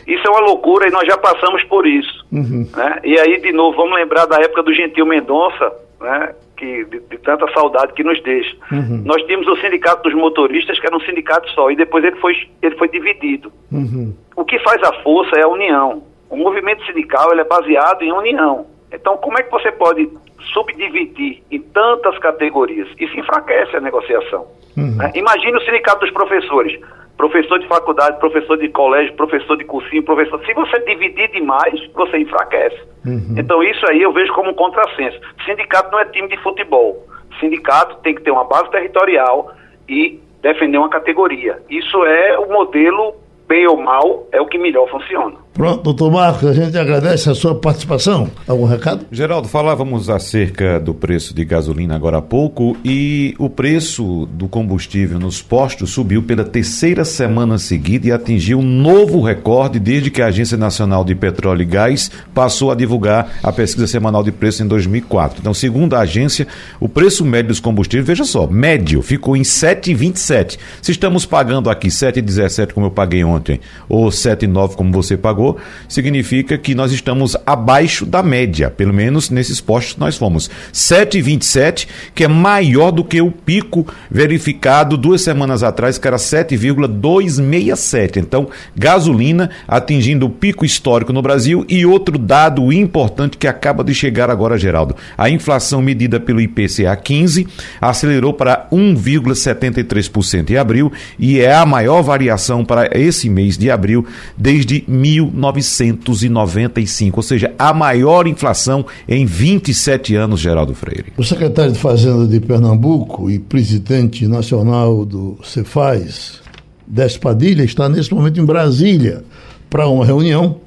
[0.08, 2.26] Isso é uma loucura e nós já passamos por isso.
[2.32, 2.66] Uhum.
[2.76, 3.00] Né?
[3.04, 6.34] E aí, de novo, vamos lembrar da época do Gentil Mendonça, né?
[6.56, 8.56] que, de, de, tanta saudade que nos deixa.
[8.72, 9.02] Uhum.
[9.04, 12.36] Nós tínhamos o Sindicato dos Motoristas, que era um sindicato só, e depois ele foi,
[12.62, 13.52] ele foi dividido.
[13.72, 14.14] Uhum.
[14.36, 16.04] O que faz a força é a união.
[16.30, 18.68] O movimento sindical ele é baseado em união.
[18.92, 20.10] Então, como é que você pode
[20.54, 22.88] subdividir em tantas categorias?
[23.00, 24.48] Isso enfraquece a negociação.
[24.78, 24.96] Uhum.
[24.98, 25.12] Né?
[25.16, 26.80] Imagine o sindicato dos professores.
[27.18, 30.44] Professor de faculdade, professor de colégio, professor de cursinho, professor.
[30.46, 32.82] Se você dividir demais, você enfraquece.
[33.06, 33.36] Uhum.
[33.38, 35.20] Então, isso aí eu vejo como um contrassenso.
[35.46, 37.06] Sindicato não é time de futebol.
[37.40, 39.54] Sindicato tem que ter uma base territorial
[39.88, 41.62] e defender uma categoria.
[41.70, 43.16] Isso é o modelo,
[43.48, 45.36] bem ou mal, é o que melhor funciona.
[45.54, 48.32] Pronto, doutor Marcos, a gente agradece a sua participação.
[48.48, 49.06] Algum recado?
[49.12, 55.20] Geraldo, falávamos acerca do preço de gasolina agora há pouco e o preço do combustível
[55.20, 60.28] nos postos subiu pela terceira semana seguida e atingiu um novo recorde desde que a
[60.28, 64.68] Agência Nacional de Petróleo e Gás passou a divulgar a pesquisa semanal de preço em
[64.68, 65.40] 2004.
[65.42, 66.48] Então, segundo a agência,
[66.80, 70.58] o preço médio dos combustíveis, veja só, médio, ficou em 7,27.
[70.82, 73.60] Se estamos pagando aqui 7,17 como eu paguei ontem,
[73.90, 79.32] ou 7,9 como você pagou, pagou, significa que nós estamos abaixo da média, pelo menos
[79.32, 80.48] nesses postos nós fomos.
[80.72, 88.20] 7,27, que é maior do que o pico verificado duas semanas atrás, que era 7,267.
[88.20, 93.94] Então, gasolina atingindo o pico histórico no Brasil e outro dado importante que acaba de
[93.96, 94.96] chegar agora, Geraldo.
[95.18, 97.48] A inflação medida pelo IPCA 15
[97.80, 104.06] acelerou para 1,73% em abril e é a maior variação para esse mês de abril
[104.38, 111.14] desde 19 1995, ou seja, a maior inflação em 27 anos, Geraldo Freire.
[111.18, 116.42] O secretário de Fazenda de Pernambuco e presidente nacional do Cefaz,
[116.86, 119.24] Décio Padilha, está nesse momento em Brasília
[119.70, 120.58] para uma reunião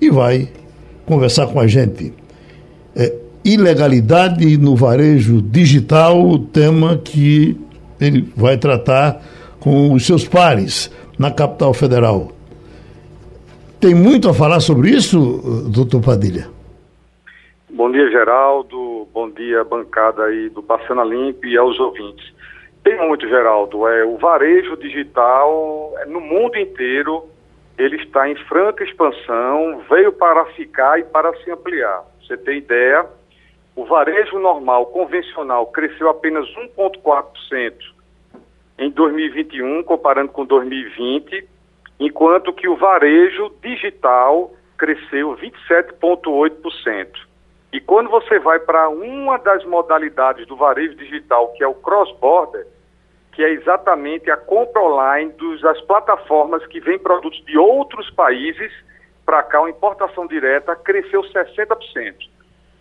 [0.00, 0.48] e vai
[1.04, 2.12] conversar com a gente.
[2.94, 7.56] É, ilegalidade no varejo digital, tema que
[8.00, 9.22] ele vai tratar
[9.60, 12.32] com os seus pares na capital federal.
[13.78, 16.48] Tem muito a falar sobre isso, doutor Padilha?
[17.68, 19.06] Bom dia, Geraldo.
[19.12, 22.32] Bom dia, bancada aí do Passando Limpo e aos ouvintes.
[22.82, 23.86] Tem muito, Geraldo.
[23.86, 27.24] É, o varejo digital, é, no mundo inteiro,
[27.76, 32.02] ele está em franca expansão, veio para ficar e para se ampliar.
[32.22, 33.04] Você tem ideia?
[33.74, 36.46] O varejo normal, convencional, cresceu apenas
[36.78, 37.74] 1,4%
[38.78, 41.55] em 2021, comparando com 2020
[41.98, 47.08] enquanto que o varejo digital cresceu 27,8%.
[47.72, 52.66] E quando você vai para uma das modalidades do varejo digital, que é o cross-border,
[53.32, 58.72] que é exatamente a compra online das plataformas que vêm produtos de outros países
[59.26, 62.14] para cá, a importação direta cresceu 60%.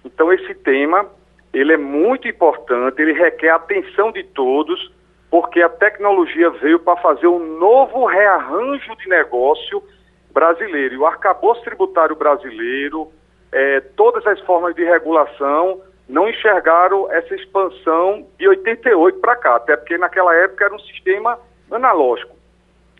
[0.06, 1.10] Então esse tema,
[1.52, 4.92] ele é muito importante, ele requer a atenção de todos,
[5.30, 9.84] porque a tecnologia veio para fazer um novo rearranjo de negócio
[10.32, 10.96] brasileiro.
[10.96, 13.12] E o arcabouço tributário brasileiro,
[13.52, 19.76] é, todas as formas de regulação não enxergaram essa expansão de 88 para cá, até
[19.76, 21.40] porque naquela época era um sistema
[21.72, 22.36] analógico,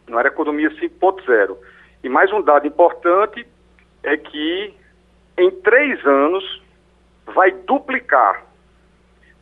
[0.08, 1.56] não era economia 5.0.
[2.04, 3.46] E mais um dado importante
[4.04, 4.74] é que
[5.38, 6.64] em três anos
[7.28, 8.45] vai duplicar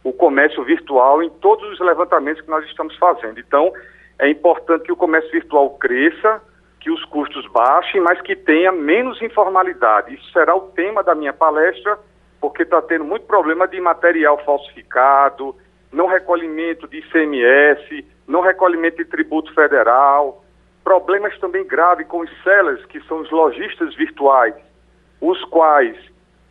[0.03, 3.39] o comércio virtual em todos os levantamentos que nós estamos fazendo.
[3.39, 3.71] Então,
[4.19, 6.41] é importante que o comércio virtual cresça,
[6.79, 10.13] que os custos baixem, mas que tenha menos informalidade.
[10.13, 11.97] Isso será o tema da minha palestra,
[12.41, 15.55] porque está tendo muito problema de material falsificado,
[15.91, 20.43] não recolhimento de ICMS, não recolhimento de tributo federal,
[20.83, 24.55] problemas também graves com os sellers, que são os lojistas virtuais,
[25.21, 25.95] os quais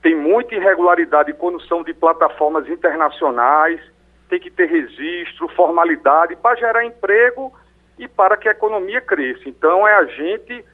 [0.02, 3.80] tem muita irregularidade quando são de plataformas internacionais,
[4.28, 7.52] tem que ter registro, formalidade para gerar emprego
[7.98, 9.48] e para que a economia cresça.
[9.48, 10.64] Então é a gente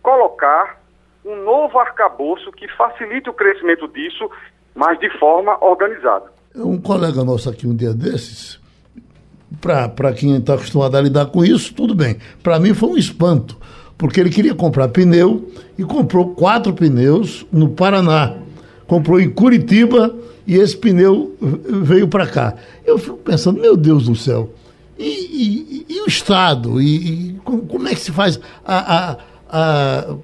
[0.00, 0.80] colocar
[1.24, 4.30] um novo arcabouço que facilite o crescimento disso,
[4.74, 6.26] mas de forma organizada.
[6.54, 8.60] Um colega nosso aqui um dia desses,
[9.60, 12.18] para quem está acostumado a lidar com isso, tudo bem.
[12.42, 13.58] Para mim foi um espanto,
[13.96, 18.36] porque ele queria comprar pneu e comprou quatro pneus no Paraná
[18.88, 20.12] comprou em Curitiba
[20.44, 22.54] e esse pneu veio para cá.
[22.84, 24.50] Eu fico pensando, meu Deus do céu,
[24.98, 26.80] e, e, e o Estado?
[26.80, 29.16] E, e, como é que se faz a, a,
[29.48, 30.14] a,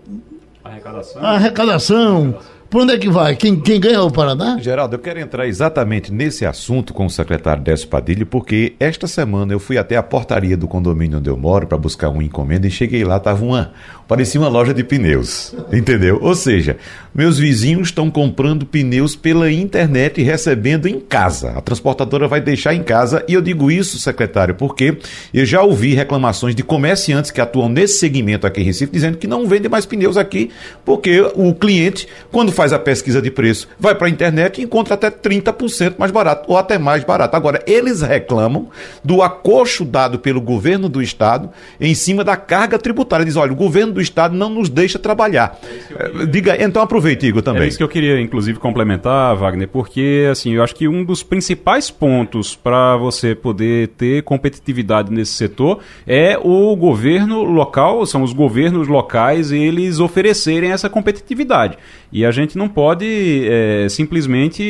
[0.64, 1.22] a arrecadação?
[1.22, 2.38] A arrecadação
[2.74, 3.36] para onde é que vai?
[3.36, 4.58] Quem, quem ganha é o Paraná?
[4.58, 9.52] Geraldo, eu quero entrar exatamente nesse assunto com o secretário Décio Padilha, porque esta semana
[9.52, 12.70] eu fui até a portaria do condomínio onde eu moro para buscar uma encomenda e
[12.72, 13.70] cheguei lá, estava uma.
[14.08, 15.54] parecia uma loja de pneus.
[15.72, 16.18] Entendeu?
[16.20, 16.76] Ou seja,
[17.14, 21.52] meus vizinhos estão comprando pneus pela internet e recebendo em casa.
[21.52, 23.24] A transportadora vai deixar em casa.
[23.28, 24.98] E eu digo isso, secretário, porque
[25.32, 29.28] eu já ouvi reclamações de comerciantes que atuam nesse segmento aqui em Recife dizendo que
[29.28, 30.50] não vendem mais pneus aqui,
[30.84, 34.64] porque o cliente, quando faz faz a pesquisa de preço, vai para a internet e
[34.64, 37.36] encontra até 30% mais barato, ou até mais barato.
[37.36, 38.70] Agora, eles reclamam
[39.04, 43.26] do acocho dado pelo governo do Estado em cima da carga tributária.
[43.26, 45.58] Diz, olha, o governo do Estado não nos deixa trabalhar.
[45.94, 47.64] É Diga, então aproveite, Igor, também.
[47.64, 51.22] É isso que eu queria, inclusive, complementar, Wagner, porque, assim, eu acho que um dos
[51.22, 58.32] principais pontos para você poder ter competitividade nesse setor é o governo local, são os
[58.32, 61.76] governos locais, eles oferecerem essa competitividade.
[62.10, 64.62] E a gente não pode é, simplesmente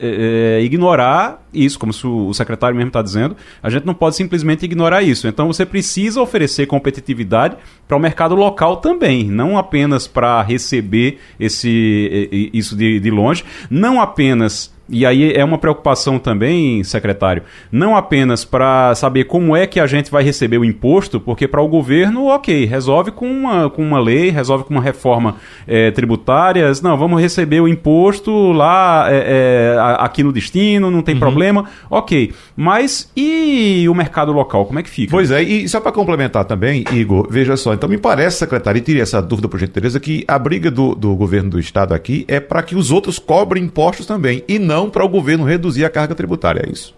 [0.00, 4.64] é, é, ignorar isso, como o secretário mesmo está dizendo, a gente não pode simplesmente
[4.64, 5.26] ignorar isso.
[5.26, 7.56] Então você precisa oferecer competitividade
[7.88, 14.00] para o mercado local também, não apenas para receber esse, isso de, de longe, não
[14.00, 19.78] apenas e aí é uma preocupação também, secretário, não apenas para saber como é que
[19.78, 23.82] a gente vai receber o imposto, porque para o governo, ok, resolve com uma, com
[23.82, 29.76] uma lei, resolve com uma reforma é, tributária, não, vamos receber o imposto lá é,
[29.76, 31.20] é, aqui no destino, não tem uhum.
[31.20, 32.32] problema, ok.
[32.56, 35.10] Mas e o mercado local, como é que fica?
[35.10, 38.82] Pois é, e só para complementar também, Igor, veja só, então me parece, secretário, e
[38.82, 42.40] tire essa dúvida por gentileza, que a briga do, do governo do Estado aqui é
[42.40, 45.90] para que os outros cobrem impostos também, e não não para o governo reduzir a
[45.90, 46.96] carga tributária, é isso?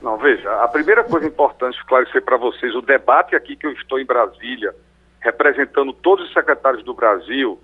[0.00, 4.00] Não, veja, a primeira coisa importante esclarecer para vocês, o debate aqui que eu estou
[4.00, 4.74] em Brasília,
[5.20, 7.60] representando todos os secretários do Brasil,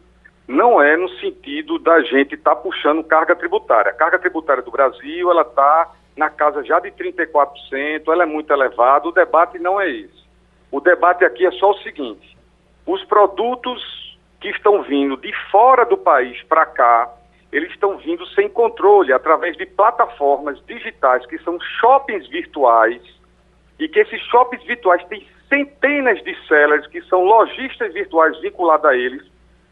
[0.46, 3.90] não é no sentido da gente estar tá puxando carga tributária.
[3.90, 8.52] A carga tributária do Brasil, ela está na casa já de 34%, ela é muito
[8.52, 10.26] elevada, o debate não é esse.
[10.70, 12.36] O debate aqui é só o seguinte,
[12.84, 13.82] os produtos
[14.40, 17.15] que estão vindo de fora do país para cá,
[17.52, 23.00] eles estão vindo sem controle, através de plataformas digitais, que são shoppings virtuais,
[23.78, 28.96] e que esses shoppings virtuais têm centenas de sellers, que são lojistas virtuais vinculados a
[28.96, 29.22] eles,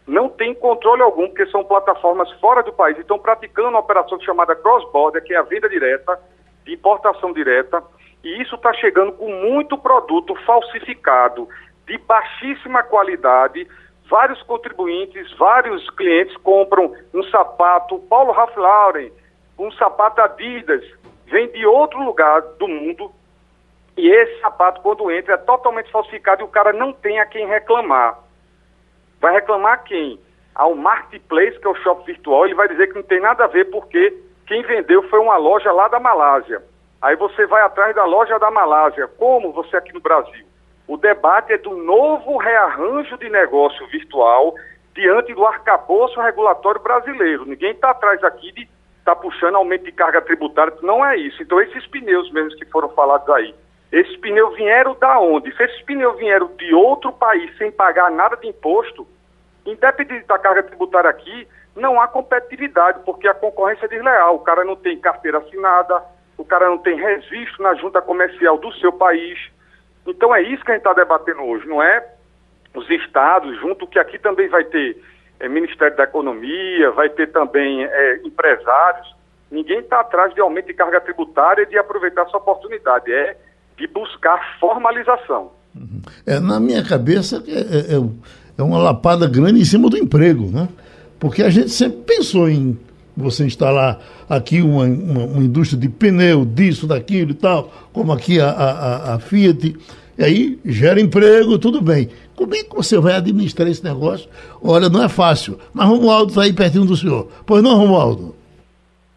[0.07, 4.55] não tem controle algum, porque são plataformas fora do país estão praticando uma operação chamada
[4.55, 6.19] cross-border, que é a venda direta,
[6.65, 7.83] de importação direta,
[8.23, 11.49] e isso está chegando com muito produto falsificado,
[11.87, 13.67] de baixíssima qualidade,
[14.09, 19.11] vários contribuintes, vários clientes compram um sapato Paulo Ralph Lauren,
[19.59, 20.85] um sapato Adidas,
[21.27, 23.11] vem de outro lugar do mundo
[23.97, 27.47] e esse sapato, quando entra, é totalmente falsificado e o cara não tem a quem
[27.47, 28.19] reclamar.
[29.21, 30.19] Vai reclamar quem?
[30.55, 33.49] Ao Marketplace, que é o shopping virtual, ele vai dizer que não tem nada a
[33.49, 36.63] ver porque quem vendeu foi uma loja lá da Malásia.
[37.01, 40.45] Aí você vai atrás da loja da Malásia, como você aqui no Brasil.
[40.87, 44.55] O debate é do novo rearranjo de negócio virtual
[44.95, 47.47] diante do arcabouço regulatório brasileiro.
[47.47, 48.63] Ninguém está atrás aqui de
[48.99, 51.43] estar tá puxando aumento de carga tributária, não é isso.
[51.43, 53.55] Então, esses pneus mesmo que foram falados aí,
[53.91, 55.55] esses pneus vieram da onde?
[55.57, 59.07] Se esses pneus vieram de outro país sem pagar nada de imposto,
[59.65, 64.37] independente da carga tributária aqui, não há competitividade, porque a concorrência é desleal.
[64.37, 66.03] O cara não tem carteira assinada,
[66.37, 69.39] o cara não tem registro na junta comercial do seu país.
[70.07, 72.05] Então é isso que a gente está debatendo hoje, não é
[72.75, 75.01] os estados, junto que aqui também vai ter
[75.41, 79.15] é, Ministério da Economia, vai ter também é, empresários.
[79.51, 83.37] Ninguém está atrás de aumento de carga tributária e de aproveitar essa oportunidade, é
[83.77, 85.53] de buscar formalização.
[85.75, 86.03] Uhum.
[86.27, 88.03] É, na minha cabeça é, é, é,
[88.59, 90.69] é uma lapada grande em cima do emprego, né?
[91.19, 92.79] Porque a gente sempre pensou em
[93.17, 98.41] você instalar aqui uma, uma, uma, indústria de pneu, disso, daquilo e tal, como aqui
[98.41, 99.77] a, a, a, Fiat,
[100.19, 102.09] e aí gera emprego, tudo bem.
[102.35, 104.29] Como é que você vai administrar esse negócio?
[104.63, 105.59] Olha, não é fácil.
[105.73, 107.29] Mas Romualdo está aí pertinho do senhor.
[107.47, 108.34] Pois não, Romualdo?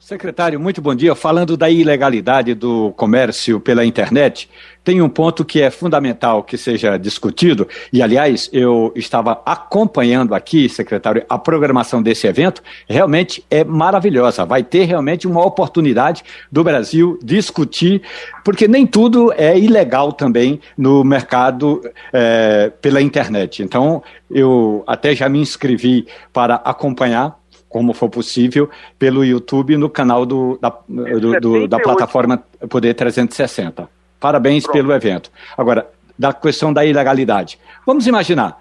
[0.08, 1.13] Secretário, muito bom dia.
[1.13, 4.50] Falando da ilegalidade do comércio pela internet,
[4.82, 10.70] tem um ponto que é fundamental que seja discutido, e aliás, eu estava acompanhando aqui,
[10.70, 14.46] secretário, a programação desse evento, realmente é maravilhosa.
[14.46, 18.02] Vai ter realmente uma oportunidade do Brasil discutir,
[18.46, 21.82] porque nem tudo é ilegal também no mercado
[22.13, 23.62] é, pela internet.
[23.62, 27.38] Então, eu até já me inscrevi para acompanhar
[27.77, 33.87] como for possível, pelo YouTube no canal do, da, do, do, da plataforma Poder 360.
[34.19, 34.73] Parabéns Pronto.
[34.75, 35.31] pelo evento.
[35.55, 35.87] Agora,
[36.17, 37.59] da questão da ilegalidade.
[37.85, 38.59] Vamos imaginar,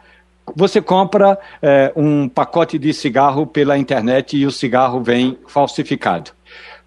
[0.54, 6.32] você compra é, um pacote de cigarro pela internet e o cigarro vem falsificado.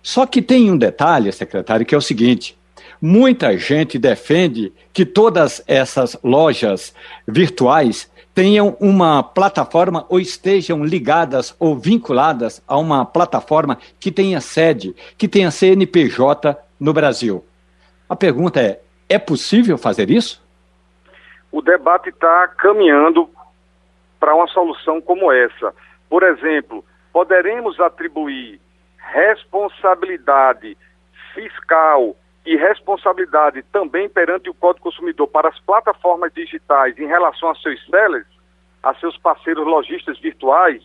[0.03, 2.55] Só que tem um detalhe, secretário, que é o seguinte:
[3.01, 6.93] muita gente defende que todas essas lojas
[7.27, 8.07] virtuais
[8.39, 15.27] tenham uma plataforma ou estejam ligadas ou vinculadas a uma plataforma que tenha sede, que
[15.27, 17.43] tenha CNPJ no Brasil.
[18.07, 20.41] A pergunta é: é possível fazer isso?
[21.51, 23.29] O debate está caminhando
[24.17, 25.75] para uma solução como essa.
[26.09, 28.61] Por exemplo, poderemos atribuir
[28.99, 30.77] responsabilidade
[31.33, 32.15] fiscal
[32.49, 37.79] e responsabilidade também perante o Código Consumidor para as plataformas digitais em relação a seus
[37.85, 38.25] sellers,
[38.81, 40.81] a seus parceiros lojistas virtuais,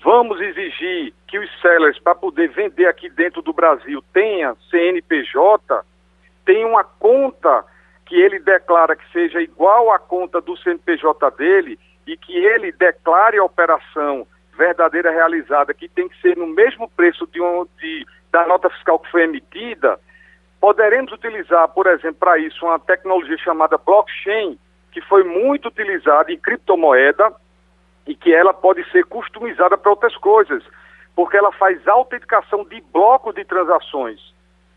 [0.00, 5.84] vamos exigir que os sellers, para poder vender aqui dentro do Brasil, tenha CNPJ,
[6.44, 7.64] tenha uma conta
[8.06, 13.36] que ele declara que seja igual à conta do CNPJ dele e que ele declare
[13.36, 14.24] a operação
[14.56, 19.00] verdadeira realizada, que tem que ser no mesmo preço de, um, de da nota fiscal
[19.00, 19.98] que foi emitida,
[20.62, 24.56] poderemos utilizar, por exemplo, para isso uma tecnologia chamada blockchain,
[24.92, 27.34] que foi muito utilizada em criptomoeda
[28.06, 30.62] e que ela pode ser customizada para outras coisas,
[31.16, 34.20] porque ela faz autenticação de bloco de transações.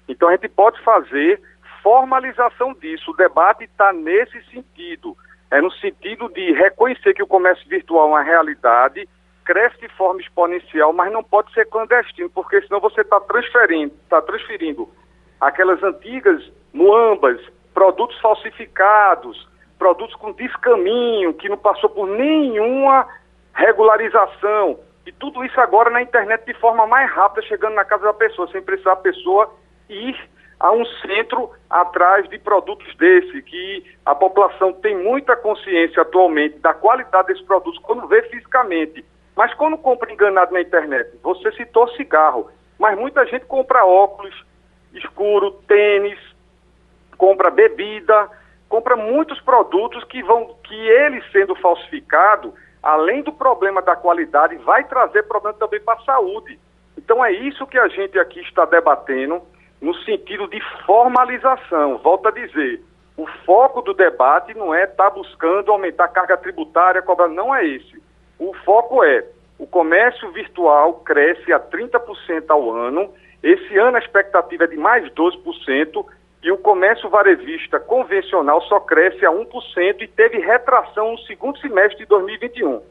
[0.08, 1.40] Então a gente pode fazer
[1.84, 3.12] formalização disso.
[3.12, 5.16] O debate está nesse sentido.
[5.52, 9.08] É no sentido de reconhecer que o comércio virtual é uma realidade
[9.44, 14.20] cresce de forma exponencial, mas não pode ser clandestino, porque senão você está transferindo, está
[14.20, 14.90] transferindo
[15.40, 17.40] aquelas antigas muambas,
[17.74, 23.08] produtos falsificados, produtos com descaminho, que não passou por nenhuma
[23.54, 24.80] regularização.
[25.06, 28.50] E tudo isso agora na internet de forma mais rápida, chegando na casa da pessoa,
[28.52, 29.54] sem precisar a pessoa
[29.90, 30.18] ir
[30.60, 36.74] a um centro atrás de produtos desse, que a população tem muita consciência atualmente da
[36.74, 39.06] qualidade desses produtos quando vê fisicamente.
[39.36, 44.34] Mas quando compra enganado na internet, você citou cigarro, mas muita gente compra óculos
[44.96, 46.20] escuro, tênis,
[47.18, 48.30] compra bebida,
[48.68, 54.84] compra muitos produtos que vão, que ele sendo falsificado, além do problema da qualidade, vai
[54.84, 56.60] trazer problema também para a saúde.
[56.98, 59.42] Então é isso que a gente aqui está debatendo
[59.82, 61.98] no sentido de formalização.
[62.00, 62.82] Volto a dizer,
[63.18, 67.54] o foco do debate não é estar tá buscando aumentar a carga tributária, cobrar, não
[67.54, 68.02] é esse.
[68.40, 69.26] O foco é
[69.58, 73.14] o comércio virtual cresce a 30% ao ano.
[73.46, 76.04] Esse ano a expectativa é de mais 12%
[76.42, 82.00] e o comércio varejista convencional só cresce a 1% e teve retração no segundo semestre
[82.00, 82.82] de 2021.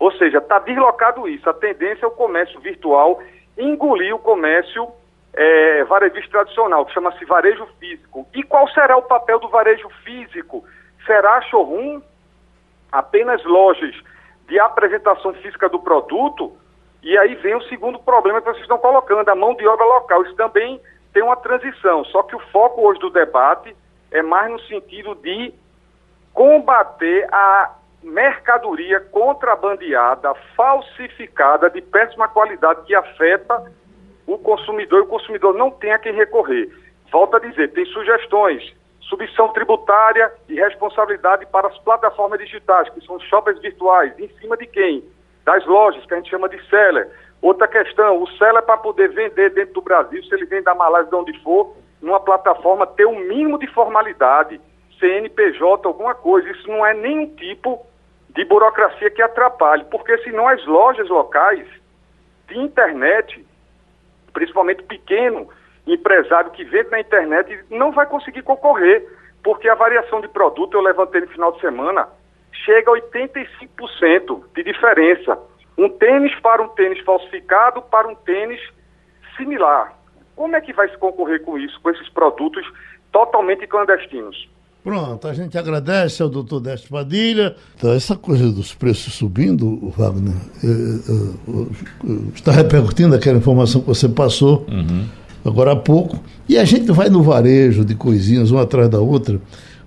[0.00, 1.48] Ou seja, está deslocado isso.
[1.48, 3.22] A tendência é o comércio virtual
[3.56, 4.88] engolir o comércio
[5.32, 8.26] é, varejista tradicional, que chama-se varejo físico.
[8.34, 10.64] E qual será o papel do varejo físico?
[11.06, 12.02] Será showroom?
[12.90, 13.94] Apenas lojas
[14.48, 16.56] de apresentação física do produto,
[17.02, 20.22] e aí vem o segundo problema que vocês estão colocando, a mão de obra local.
[20.22, 20.80] Isso também
[21.12, 23.74] tem uma transição, só que o foco hoje do debate
[24.10, 25.52] é mais no sentido de
[26.32, 33.70] combater a mercadoria contrabandeada, falsificada, de péssima qualidade, que afeta
[34.26, 36.70] o consumidor e o consumidor não tem a quem recorrer.
[37.10, 38.74] Volto a dizer, tem sugestões
[39.12, 44.66] submissão tributária e responsabilidade para as plataformas digitais, que são shoppers virtuais, em cima de
[44.66, 45.04] quem?
[45.44, 47.08] Das lojas, que a gente chama de seller.
[47.40, 51.10] Outra questão, o seller para poder vender dentro do Brasil, se ele vem da Malásia,
[51.10, 54.60] de onde for, numa plataforma, ter um mínimo de formalidade,
[55.00, 56.48] CNPJ, alguma coisa.
[56.50, 57.84] Isso não é nenhum tipo
[58.30, 61.66] de burocracia que atrapalhe, porque senão as lojas locais
[62.48, 63.44] de internet,
[64.32, 65.48] principalmente pequeno,
[65.86, 69.06] empresário que vende na internet não vai conseguir concorrer,
[69.42, 72.08] porque a variação de produto, eu levantei no final de semana,
[72.64, 75.38] chega a 85% de diferença.
[75.76, 78.60] Um tênis para um tênis falsificado para um tênis
[79.36, 79.96] similar.
[80.36, 82.64] Como é que vai se concorrer com isso, com esses produtos
[83.10, 84.48] totalmente clandestinos?
[84.82, 87.54] Pronto, a gente agradece ao doutor Décio Padilha.
[87.76, 93.86] Então, essa coisa dos preços subindo, Wagner, é, é, é, está repercutindo aquela informação que
[93.86, 94.66] você passou.
[94.68, 99.00] Uhum agora há pouco, e a gente vai no varejo de coisinhas uma atrás da
[99.00, 99.40] outra.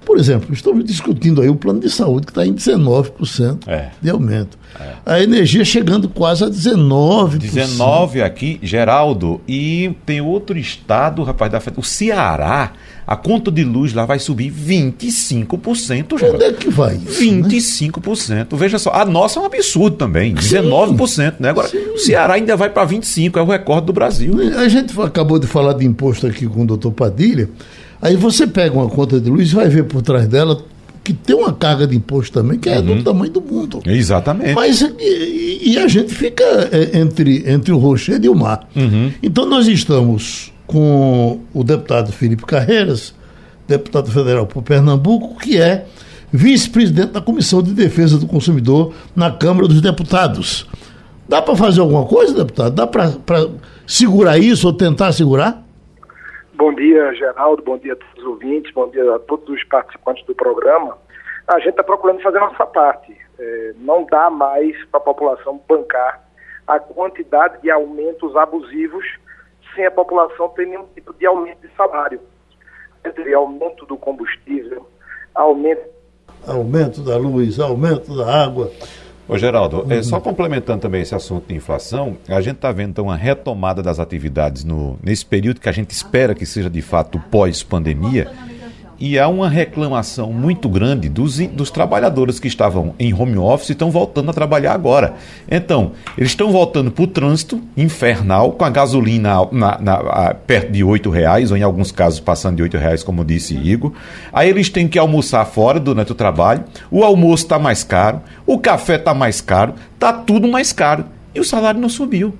[0.06, 3.90] Por exemplo, estamos discutindo aí o plano de saúde que está em 19% é.
[4.02, 4.58] de aumento.
[4.80, 4.94] É.
[5.06, 7.40] A energia chegando quase a 19%.
[7.40, 9.42] 19% aqui, Geraldo.
[9.48, 12.74] E tem outro estado, rapaz, da o Ceará.
[13.08, 16.36] A conta de luz lá vai subir 25%, Geraldo.
[16.36, 18.30] Onde é que vai isso, 25%.
[18.30, 18.48] Né?
[18.52, 20.34] Veja só, a nossa é um absurdo também.
[20.34, 21.32] 19%, Sim.
[21.40, 21.50] né?
[21.50, 21.78] Agora, Sim.
[21.94, 24.34] o Ceará ainda vai para 25%, é o recorde do Brasil.
[24.58, 27.48] A gente acabou de falar de imposto aqui com o doutor Padilha.
[28.02, 30.62] Aí você pega uma conta de luz e vai ver por trás dela
[31.04, 32.98] que tem uma carga de imposto também que é uhum.
[32.98, 33.80] do tamanho do mundo.
[33.86, 34.56] Exatamente.
[34.56, 38.68] Mas e, e a gente fica é, entre, entre o rochedo e o mar.
[38.76, 39.12] Uhum.
[39.22, 43.14] Então nós estamos com o deputado Felipe Carreiras,
[43.68, 45.86] deputado federal por Pernambuco, que é
[46.34, 50.66] vice-presidente da Comissão de Defesa do Consumidor na Câmara dos Deputados.
[51.30, 52.74] Dá para fazer alguma coisa, deputado?
[52.74, 53.48] Dá para
[53.88, 55.65] segurar isso ou tentar segurar?
[56.58, 57.62] Bom dia, Geraldo.
[57.64, 58.74] Bom dia a todos os ouvintes.
[58.74, 60.98] Bom dia a todos os participantes do programa.
[61.48, 63.16] A gente está procurando fazer a nossa parte.
[63.38, 66.24] É, não dá mais para a população bancar
[66.66, 69.06] a quantidade de aumentos abusivos
[69.76, 72.22] sem a população ter nenhum tipo de aumento de salário.
[73.06, 74.88] Entre aumento do combustível,
[75.36, 75.84] aumento.
[76.48, 78.72] Aumento da luz, aumento da água.
[79.28, 83.06] Ô Geraldo, é, só complementando também esse assunto de inflação, a gente está vendo então
[83.06, 87.20] uma retomada das atividades no, nesse período que a gente espera que seja de fato
[87.32, 88.32] pós-pandemia
[89.00, 93.72] e há uma reclamação muito grande dos, dos trabalhadores que estavam em home office e
[93.74, 95.16] estão voltando a trabalhar agora.
[95.50, 100.84] Então, eles estão voltando para o trânsito infernal, com a gasolina na, na, perto de
[100.84, 103.92] R$ reais, ou em alguns casos passando de R$ reais, como disse Igor.
[104.32, 108.58] Aí eles têm que almoçar fora durante o trabalho, o almoço está mais caro, o
[108.58, 111.06] café está mais caro, está tudo mais caro.
[111.34, 112.34] E o salário não subiu.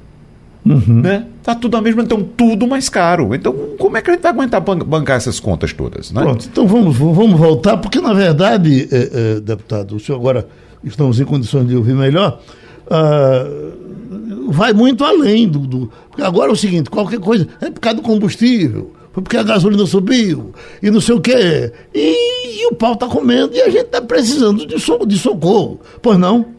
[0.66, 1.02] Uhum.
[1.02, 1.28] Né?
[1.44, 3.36] Tá tudo a mesma, então tudo mais caro.
[3.36, 6.12] Então, como é que a gente vai aguentar bancar essas contas todas?
[6.12, 6.22] Né?
[6.22, 10.48] Pronto, então vamos, vamos voltar, porque na verdade, é, é, deputado, o senhor agora
[10.84, 12.40] estamos em condições de ouvir melhor.
[12.88, 15.92] Uh, vai muito além do, do.
[16.10, 19.44] Porque agora é o seguinte, qualquer coisa, é por causa do combustível, foi porque a
[19.44, 20.52] gasolina subiu,
[20.82, 21.72] e não sei o quê.
[21.94, 25.80] E, e o pau está comendo e a gente está precisando de, so, de socorro.
[26.02, 26.55] Pois não?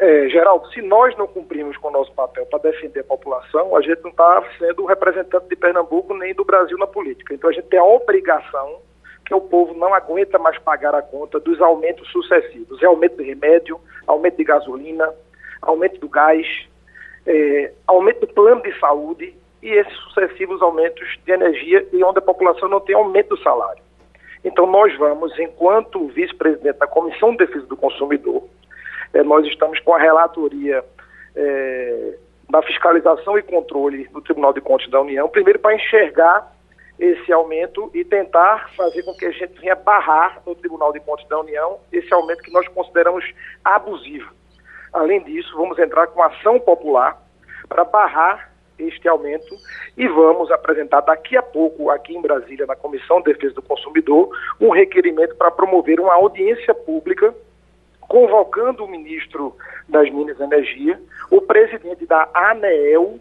[0.00, 3.80] É, Geraldo, se nós não cumprimos com o nosso papel para defender a população, a
[3.80, 7.32] gente não está sendo representante de Pernambuco nem do Brasil na política.
[7.32, 8.80] Então a gente tem a obrigação
[9.24, 12.82] que o povo não aguenta mais pagar a conta dos aumentos sucessivos.
[12.82, 15.14] É aumento de remédio, aumento de gasolina,
[15.62, 16.46] aumento do gás,
[17.26, 22.22] é, aumento do plano de saúde e esses sucessivos aumentos de energia e onde a
[22.22, 23.82] população não tem aumento do salário.
[24.44, 28.42] Então nós vamos, enquanto vice-presidente da Comissão de Defesa do Consumidor,
[29.14, 30.84] é, nós estamos com a relatoria
[31.34, 32.14] é,
[32.50, 36.52] da fiscalização e controle do Tribunal de Contas da União, primeiro para enxergar
[36.98, 41.26] esse aumento e tentar fazer com que a gente venha barrar no Tribunal de Contas
[41.28, 43.24] da União esse aumento que nós consideramos
[43.64, 44.32] abusivo.
[44.92, 47.20] Além disso, vamos entrar com ação popular
[47.68, 49.54] para barrar este aumento
[49.96, 54.28] e vamos apresentar daqui a pouco, aqui em Brasília, na Comissão de Defesa do Consumidor,
[54.60, 57.34] um requerimento para promover uma audiência pública
[58.08, 59.56] convocando o ministro
[59.88, 61.00] das Minas e Energia,
[61.30, 63.18] o presidente da ANEEL,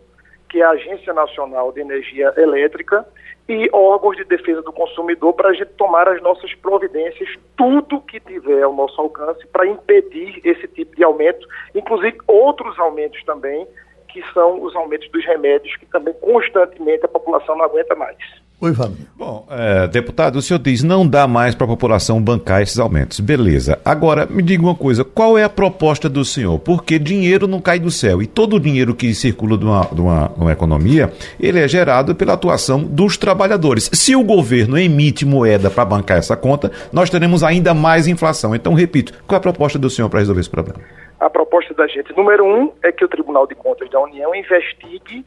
[0.49, 3.05] que é a Agência Nacional de Energia Elétrica,
[3.47, 8.19] e órgãos de defesa do consumidor para a gente tomar as nossas providências, tudo que
[8.19, 13.67] tiver ao nosso alcance para impedir esse tipo de aumento, inclusive outros aumentos também,
[14.07, 18.17] que são os aumentos dos remédios, que também constantemente a população não aguenta mais.
[18.64, 18.95] Oi, Fábio.
[19.18, 23.20] Bom, é, deputado, o senhor diz não dá mais para a população bancar esses aumentos.
[23.20, 23.78] Beleza.
[23.84, 26.57] Agora, me diga uma coisa: qual é a proposta do senhor?
[26.59, 29.99] Porque dinheiro não cai do céu e todo o dinheiro que circula de uma, de
[29.99, 33.89] uma, uma economia ele é gerado pela atuação dos trabalhadores.
[33.91, 38.55] Se o governo emite moeda para bancar essa conta, nós teremos ainda mais inflação.
[38.55, 40.80] Então, repito, qual é a proposta do senhor para resolver esse problema?
[41.20, 45.26] A proposta da gente, número um, é que o Tribunal de Contas da União investigue.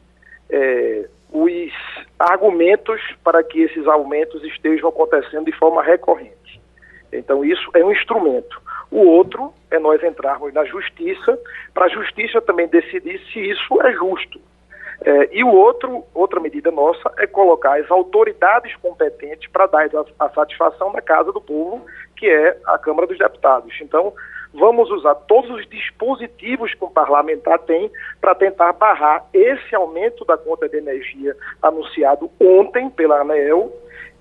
[0.49, 1.05] É,
[1.43, 1.71] os
[2.17, 6.61] argumentos para que esses aumentos estejam acontecendo de forma recorrente.
[7.11, 8.61] Então, isso é um instrumento.
[8.91, 11.37] O outro é nós entrarmos na justiça,
[11.73, 14.39] para a justiça também decidir se isso é justo.
[15.01, 20.25] É, e o outro, outra medida nossa é colocar as autoridades competentes para dar a,
[20.25, 21.85] a satisfação da Casa do Povo,
[22.15, 23.73] que é a Câmara dos Deputados.
[23.79, 24.13] Então,
[24.57, 30.37] vamos usar todos os dispositivos que o parlamentar tem para tentar barrar esse aumento da
[30.37, 33.71] conta de energia anunciado ontem pela ANEEL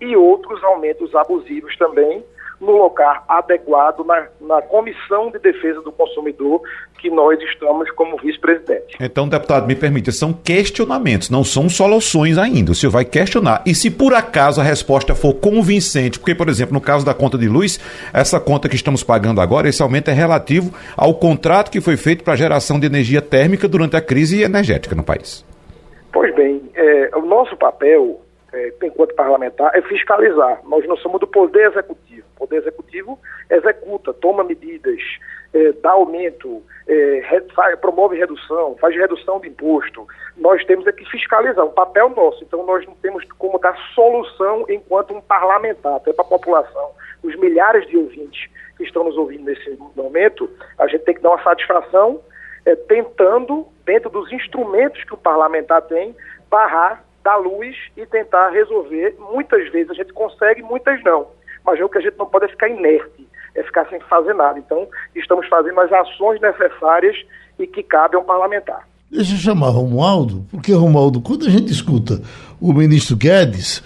[0.01, 2.22] e outros aumentos abusivos também
[2.61, 6.62] no local adequado na, na Comissão de Defesa do Consumidor
[6.98, 8.96] que nós estamos como vice-presidente.
[8.98, 12.72] Então, deputado, me permita, são questionamentos, não são soluções ainda.
[12.72, 13.62] O senhor vai questionar.
[13.66, 17.36] E se por acaso a resposta for convincente, porque, por exemplo, no caso da conta
[17.36, 17.78] de luz,
[18.12, 22.24] essa conta que estamos pagando agora, esse aumento é relativo ao contrato que foi feito
[22.24, 25.44] para a geração de energia térmica durante a crise energética no país.
[26.12, 28.20] Pois bem, é, o nosso papel
[28.57, 30.61] é, enquanto parlamentar, é fiscalizar.
[30.64, 32.26] Nós não somos do Poder Executivo.
[32.34, 33.18] O Poder Executivo
[33.50, 35.00] executa, toma medidas,
[35.52, 40.07] é, dá aumento, é, faz, promove redução, faz redução de imposto.
[40.36, 42.42] Nós temos é que fiscalizar, um papel nosso.
[42.42, 46.90] Então, nós não temos como dar solução enquanto um parlamentar, até para a população.
[47.22, 50.48] Os milhares de ouvintes que estão nos ouvindo nesse momento,
[50.78, 52.20] a gente tem que dar uma satisfação
[52.64, 56.14] é, tentando, dentro dos instrumentos que o parlamentar tem,
[56.50, 59.16] barrar dar luz e tentar resolver.
[59.33, 61.27] Muitas vezes a gente consegue, muitas não.
[61.64, 64.57] Mas o que a gente não pode é ficar inerte, é ficar sem fazer nada.
[64.61, 67.16] Então, estamos fazendo as ações necessárias
[67.59, 68.87] e que cabem ao parlamentar.
[69.11, 72.22] Deixa eu chamar Romualdo, porque Romualdo, quando a gente escuta
[72.61, 73.83] o ministro Guedes,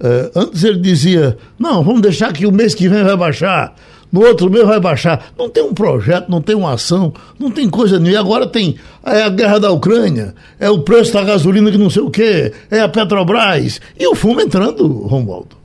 [0.00, 3.74] eh, antes ele dizia, não, vamos deixar que o mês que vem vai baixar.
[4.10, 5.32] No outro mês vai baixar.
[5.36, 8.16] Não tem um projeto, não tem uma ação, não tem coisa nenhuma.
[8.16, 11.90] E agora tem é a guerra da Ucrânia, é o preço da gasolina que não
[11.90, 13.80] sei o quê, é a Petrobras.
[13.98, 15.56] E o fumo entrando, Romualdo.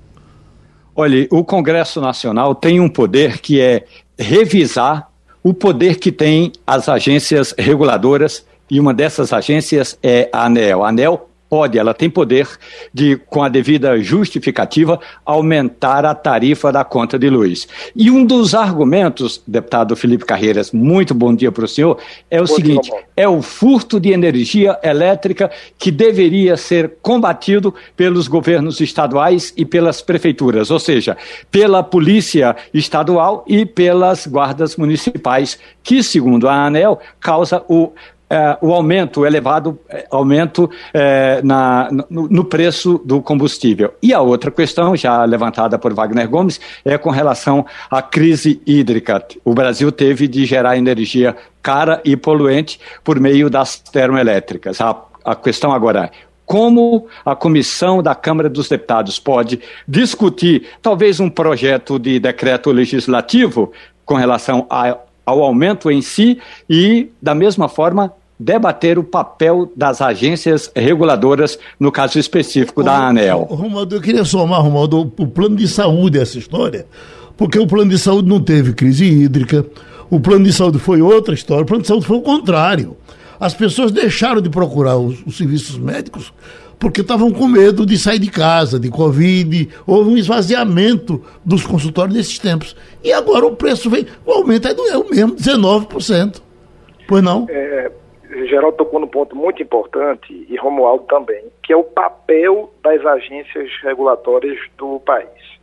[0.95, 3.85] Olha, o Congresso Nacional tem um poder que é
[4.19, 5.09] revisar
[5.43, 10.83] o poder que tem as agências reguladoras e uma dessas agências é a ANEL.
[10.83, 12.47] A ANEL pode, ela tem poder
[12.93, 17.67] de, com a devida justificativa, aumentar a tarifa da conta de luz.
[17.93, 21.97] E um dos argumentos, deputado Felipe Carreiras, muito bom dia para o senhor,
[22.29, 27.75] é o bom seguinte: dia, é o furto de energia elétrica que deveria ser combatido
[27.97, 31.17] pelos governos estaduais e pelas prefeituras, ou seja,
[31.51, 37.91] pela polícia estadual e pelas guardas municipais, que, segundo a ANEL, causa o
[38.32, 43.93] é, o aumento, o elevado é, aumento é, na, no, no, preço do combustível.
[44.01, 49.21] E a outra questão, já levantada por Wagner Gomes, é com relação à crise hídrica.
[49.43, 54.79] O Brasil teve de gerar energia cara e poluente por meio das termoelétricas.
[54.79, 61.19] A, a questão agora é como a comissão da Câmara dos Deputados pode discutir talvez
[61.19, 63.73] um projeto de decreto legislativo
[64.05, 70.01] com relação a, ao aumento em si e, da mesma forma, debater o papel das
[70.01, 73.47] agências reguladoras, no caso específico da ANEL.
[73.49, 76.87] Romualdo, eu queria somar, Romualdo, o plano de saúde essa história,
[77.37, 79.63] porque o plano de saúde não teve crise hídrica,
[80.09, 82.97] o plano de saúde foi outra história, o plano de saúde foi o contrário.
[83.39, 86.33] As pessoas deixaram de procurar os, os serviços médicos
[86.79, 92.17] porque estavam com medo de sair de casa, de Covid, houve um esvaziamento dos consultórios
[92.17, 92.75] nesses tempos.
[93.03, 96.41] E agora o preço vem, o aumento é, do, é o mesmo, 19%.
[97.07, 97.45] Pois não?
[97.47, 97.91] É,
[98.32, 103.69] Geraldo tocou num ponto muito importante, e Romualdo também, que é o papel das agências
[103.82, 105.59] regulatórias do país.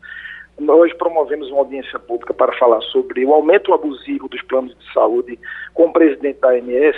[0.58, 5.38] Nós promovemos uma audiência pública para falar sobre o aumento abusivo dos planos de saúde
[5.72, 6.96] com o presidente da AMS,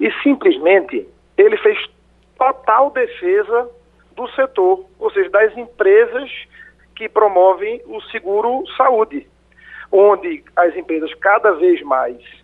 [0.00, 1.06] e simplesmente
[1.38, 1.78] ele fez
[2.36, 3.70] total defesa
[4.16, 6.28] do setor, ou seja, das empresas
[6.96, 9.28] que promovem o seguro saúde,
[9.92, 12.41] onde as empresas cada vez mais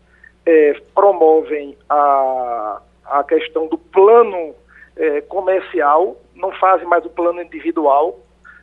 [0.48, 4.54] é, promovem a, a questão do plano
[4.96, 8.18] é, comercial, não fazem mais o plano individual,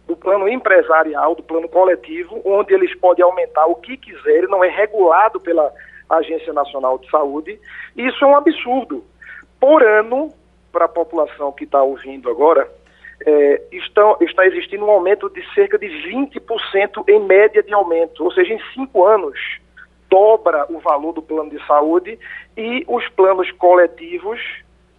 [0.08, 4.70] do plano empresarial, do plano coletivo, onde eles podem aumentar o que quiserem, não é
[4.70, 5.72] regulado pela
[6.10, 7.60] Agência Nacional de Saúde.
[7.96, 9.04] Isso é um absurdo.
[9.60, 10.34] Por ano,
[10.72, 12.68] para a população que está ouvindo agora,
[13.28, 18.32] é, estão, está existindo um aumento de cerca de 20% em média de aumento, ou
[18.32, 19.38] seja, em cinco anos
[20.16, 22.18] dobra o valor do plano de saúde
[22.56, 24.40] e os planos coletivos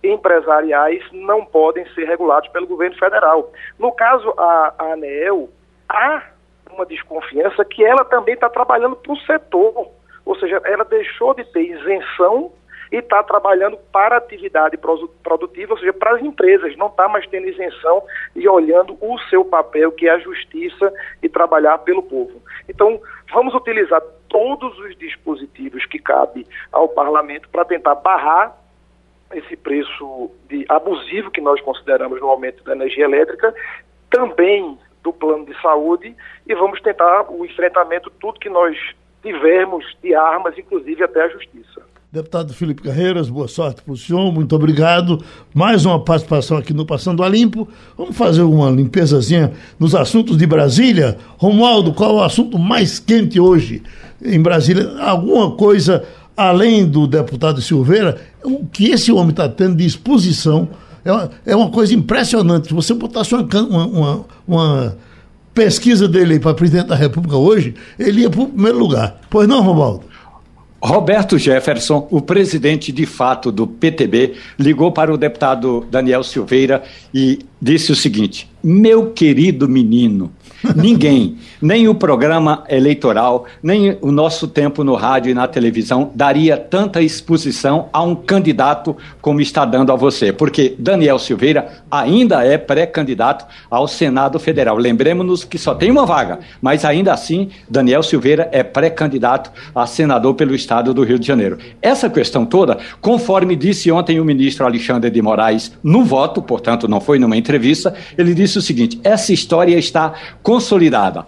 [0.05, 3.51] empresariais não podem ser regulados pelo governo federal.
[3.79, 5.49] No caso, a, a ANEEL,
[5.89, 6.23] há
[6.71, 9.89] uma desconfiança que ela também está trabalhando para o setor,
[10.27, 12.53] ou seja, ela deixou de ter isenção
[12.93, 14.79] e está trabalhando para atividade
[15.23, 18.03] produtiva, ou seja, para as empresas, não está mais tendo isenção
[18.35, 20.93] e olhando o seu papel, que é a justiça
[21.23, 22.43] e trabalhar pelo povo.
[22.69, 23.01] Então,
[23.33, 28.57] vamos utilizar todos os dispositivos que cabe ao parlamento para tentar barrar
[29.33, 33.55] esse preço de abusivo que nós consideramos no aumento da energia elétrica,
[34.11, 36.15] também do plano de saúde,
[36.47, 38.77] e vamos tentar o enfrentamento, tudo que nós
[39.23, 41.83] tivermos de armas, inclusive até a justiça.
[42.17, 45.23] Deputado Felipe Carreiras, boa sorte para o senhor, muito obrigado.
[45.53, 47.69] Mais uma participação aqui no Passando a Limpo.
[47.95, 51.19] Vamos fazer uma limpezazinha nos assuntos de Brasília.
[51.37, 53.83] Romualdo, qual é o assunto mais quente hoje
[54.25, 54.99] em Brasília?
[54.99, 56.05] Alguma coisa
[56.35, 58.19] além do deputado Silveira?
[58.43, 60.71] O que esse homem está tendo de exposição
[61.05, 62.69] é uma, é uma coisa impressionante.
[62.69, 64.97] Se você botasse uma, uma, uma
[65.53, 69.21] pesquisa dele para presidente da República hoje, ele ia para o primeiro lugar.
[69.29, 70.16] Pois não, Romualdo?
[70.87, 77.41] Roberto Jefferson, o presidente de fato do PTB, ligou para o deputado Daniel Silveira e
[77.61, 80.31] disse o seguinte: Meu querido menino,
[80.75, 86.57] Ninguém, nem o programa eleitoral, nem o nosso tempo no rádio e na televisão daria
[86.57, 92.57] tanta exposição a um candidato como está dando a você, porque Daniel Silveira ainda é
[92.57, 94.77] pré-candidato ao Senado Federal.
[94.77, 100.35] Lembremos-nos que só tem uma vaga, mas ainda assim, Daniel Silveira é pré-candidato a senador
[100.35, 101.59] pelo estado do Rio de Janeiro.
[101.83, 107.01] Essa questão toda, conforme disse ontem o ministro Alexandre de Moraes no voto, portanto, não
[107.01, 110.15] foi numa entrevista, ele disse o seguinte: essa história está
[110.47, 111.27] consolidada.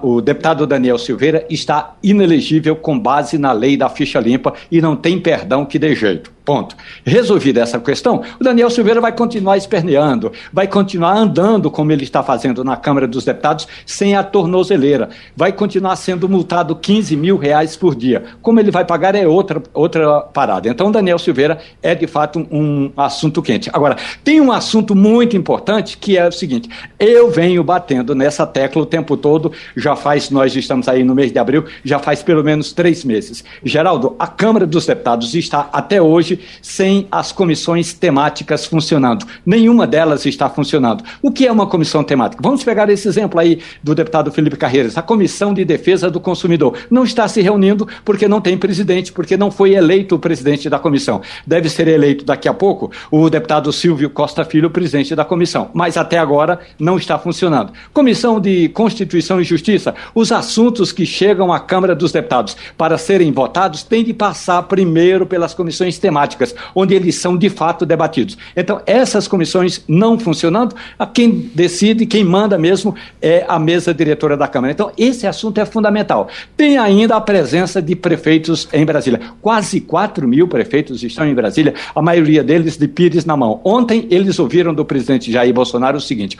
[0.00, 4.94] o deputado Daniel Silveira está inelegível com base na lei da ficha limpa e não
[4.94, 6.32] tem perdão que dê jeito.
[6.44, 6.74] Ponto.
[7.04, 12.20] Resolvida essa questão, o Daniel Silveira vai continuar esperneando, vai continuar andando como ele está
[12.20, 15.08] fazendo na Câmara dos Deputados, sem a tornozeleira.
[15.36, 18.24] Vai continuar sendo multado 15 mil reais por dia.
[18.42, 20.68] Como ele vai pagar é outra, outra parada.
[20.68, 23.70] Então, o Daniel Silveira é, de fato, um assunto quente.
[23.72, 26.68] Agora, tem um assunto muito importante que é o seguinte:
[26.98, 31.30] eu venho batendo nessa tecla o tempo todo, já faz, nós estamos aí no mês
[31.30, 33.44] de abril, já faz pelo menos três meses.
[33.62, 39.26] Geraldo, a Câmara dos Deputados está até hoje hoje sem as comissões temáticas funcionando.
[39.44, 41.04] Nenhuma delas está funcionando.
[41.20, 42.42] O que é uma comissão temática?
[42.42, 44.96] Vamos pegar esse exemplo aí do deputado Felipe Carreiras.
[44.96, 49.36] A Comissão de Defesa do Consumidor não está se reunindo porque não tem presidente, porque
[49.36, 51.20] não foi eleito o presidente da comissão.
[51.46, 55.70] Deve ser eleito daqui a pouco o deputado Silvio Costa Filho, presidente da comissão.
[55.74, 57.72] Mas até agora não está funcionando.
[57.92, 63.32] Comissão de Constituição e Justiça, os assuntos que chegam à Câmara dos Deputados para serem
[63.32, 68.38] votados têm de passar primeiro pelas comissões temáticas temáticas, onde eles são de fato debatidos.
[68.56, 70.74] Então, essas comissões não funcionando,
[71.12, 74.72] quem decide, quem manda mesmo é a mesa diretora da Câmara.
[74.72, 76.28] Então, esse assunto é fundamental.
[76.56, 79.20] Tem ainda a presença de prefeitos em Brasília.
[79.40, 83.60] Quase 4 mil prefeitos estão em Brasília, a maioria deles de pires na mão.
[83.64, 86.38] Ontem, eles ouviram do presidente Jair Bolsonaro o seguinte: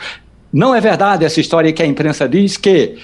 [0.52, 2.96] não é verdade essa história que a imprensa diz que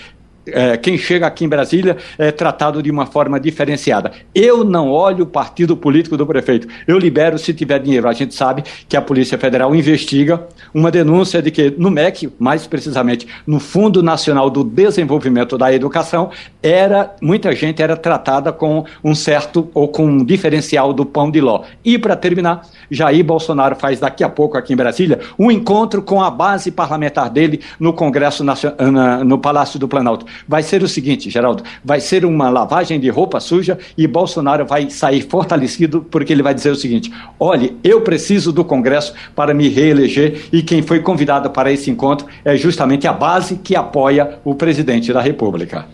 [0.53, 4.13] é, quem chega aqui em Brasília é tratado de uma forma diferenciada.
[4.35, 6.69] Eu não olho o partido político do prefeito.
[6.87, 8.09] Eu libero se tiver dinheiro.
[8.09, 12.67] A gente sabe que a Polícia Federal investiga uma denúncia de que no MEC, mais
[12.67, 16.31] precisamente no Fundo Nacional do Desenvolvimento da Educação,
[16.63, 21.41] era muita gente era tratada com um certo ou com um diferencial do pão de
[21.41, 21.63] ló.
[21.85, 26.23] E para terminar, Jair Bolsonaro faz daqui a pouco aqui em Brasília um encontro com
[26.23, 31.31] a base parlamentar dele no Congresso Nacional, no Palácio do Planalto vai ser o seguinte,
[31.31, 36.43] Geraldo: vai ser uma lavagem de roupa suja e Bolsonaro vai sair fortalecido porque ele
[36.43, 41.01] vai dizer o seguinte: olhe, eu preciso do Congresso para me reeleger e quem foi
[41.01, 45.87] convidado para esse encontro é justamente a base que apoia o presidente da República.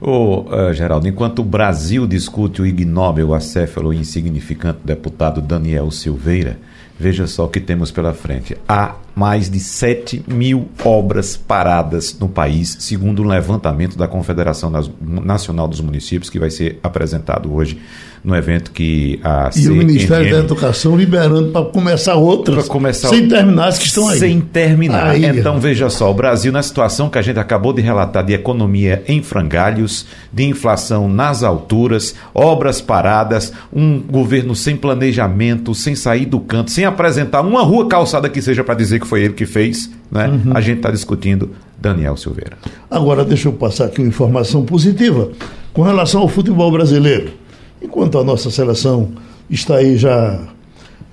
[0.00, 6.58] Ô, uh, Geraldo, enquanto o Brasil discute o ignóbil, acéfalo e insignificante deputado Daniel Silveira,
[7.00, 8.58] veja só o que temos pela frente.
[8.68, 14.70] Há mais de 7 mil obras paradas no país, segundo um levantamento da Confederação
[15.00, 17.80] Nacional dos Municípios, que vai ser apresentado hoje
[18.22, 23.28] no evento que a E o Ministério da Educação liberando para começar outras, começar, sem
[23.28, 24.18] terminar as que estão aí.
[24.18, 25.08] Sem terminar.
[25.08, 28.34] Aí, então, veja só, o Brasil, na situação que a gente acabou de relatar de
[28.34, 36.26] economia em frangalhos, de inflação nas alturas, obras paradas, um governo sem planejamento, sem sair
[36.26, 39.46] do canto, sem apresentar uma rua calçada que seja para dizer que foi ele que
[39.46, 40.28] fez, né?
[40.28, 40.52] Uhum.
[40.54, 42.58] a gente está discutindo Daniel Silveira.
[42.90, 45.30] Agora, deixa eu passar aqui uma informação positiva
[45.72, 47.39] com relação ao futebol brasileiro.
[47.80, 49.12] Enquanto a nossa seleção
[49.48, 50.48] está aí já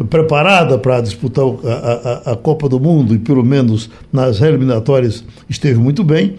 [0.09, 5.79] preparada para disputar a, a, a, Copa do Mundo e pelo menos nas eliminatórias esteve
[5.79, 6.35] muito bem,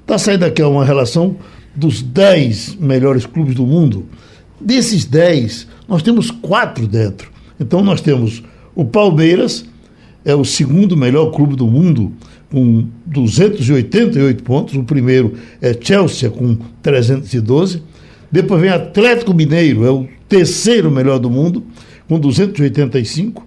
[0.00, 1.36] está saindo aqui uma relação
[1.74, 4.06] dos 10 melhores clubes do mundo.
[4.60, 7.30] Desses 10, nós temos quatro dentro.
[7.60, 8.42] Então nós temos
[8.74, 9.64] o Palmeiras,
[10.24, 12.12] é o segundo melhor clube do mundo,
[12.50, 14.74] com 288 pontos.
[14.74, 17.82] O primeiro é Chelsea, com 312.
[18.30, 21.64] Depois vem Atlético Mineiro, é o terceiro melhor do mundo,
[22.08, 23.46] com 285.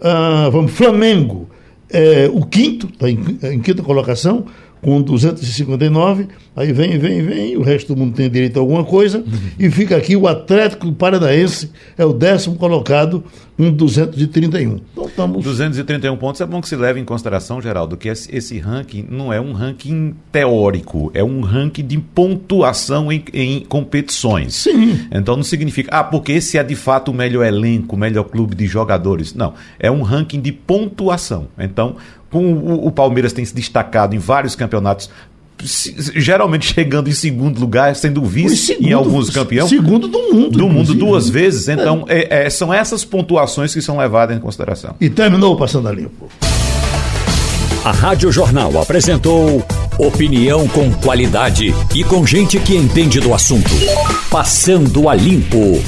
[0.00, 1.48] Ah, vamos, Flamengo,
[1.88, 4.46] é o quinto, está em, em quinta colocação,
[4.80, 9.24] com 259, aí vem, vem, vem, o resto do mundo tem direito a alguma coisa,
[9.58, 13.22] e fica aqui o Atlético Paranaense, é o décimo colocado,
[13.60, 14.80] com 231.
[14.92, 15.44] Então estamos...
[15.44, 19.30] 231 pontos, é bom que se leve em consideração, Geraldo, que esse, esse ranking não
[19.30, 24.54] é um ranking teórico, é um ranking de pontuação em, em competições.
[24.54, 25.06] Sim.
[25.12, 28.54] Então não significa, ah, porque esse é de fato o melhor elenco, o melhor clube
[28.54, 29.34] de jogadores.
[29.34, 31.48] Não, é um ranking de pontuação.
[31.58, 31.96] Então,
[32.30, 35.10] como o, o Palmeiras tem se destacado em vários campeonatos
[35.62, 39.68] geralmente chegando em segundo lugar, sendo vice segundo, em alguns campeões.
[39.68, 40.58] Segundo do mundo.
[40.58, 41.68] Do mundo duas vezes.
[41.68, 42.46] Então, é.
[42.46, 44.94] É, são essas pontuações que são levadas em consideração.
[45.00, 46.28] E terminou Passando a Limpo.
[47.84, 49.64] A Rádio Jornal apresentou
[49.98, 53.70] opinião com qualidade e com gente que entende do assunto.
[54.30, 55.82] Passando a Limpo.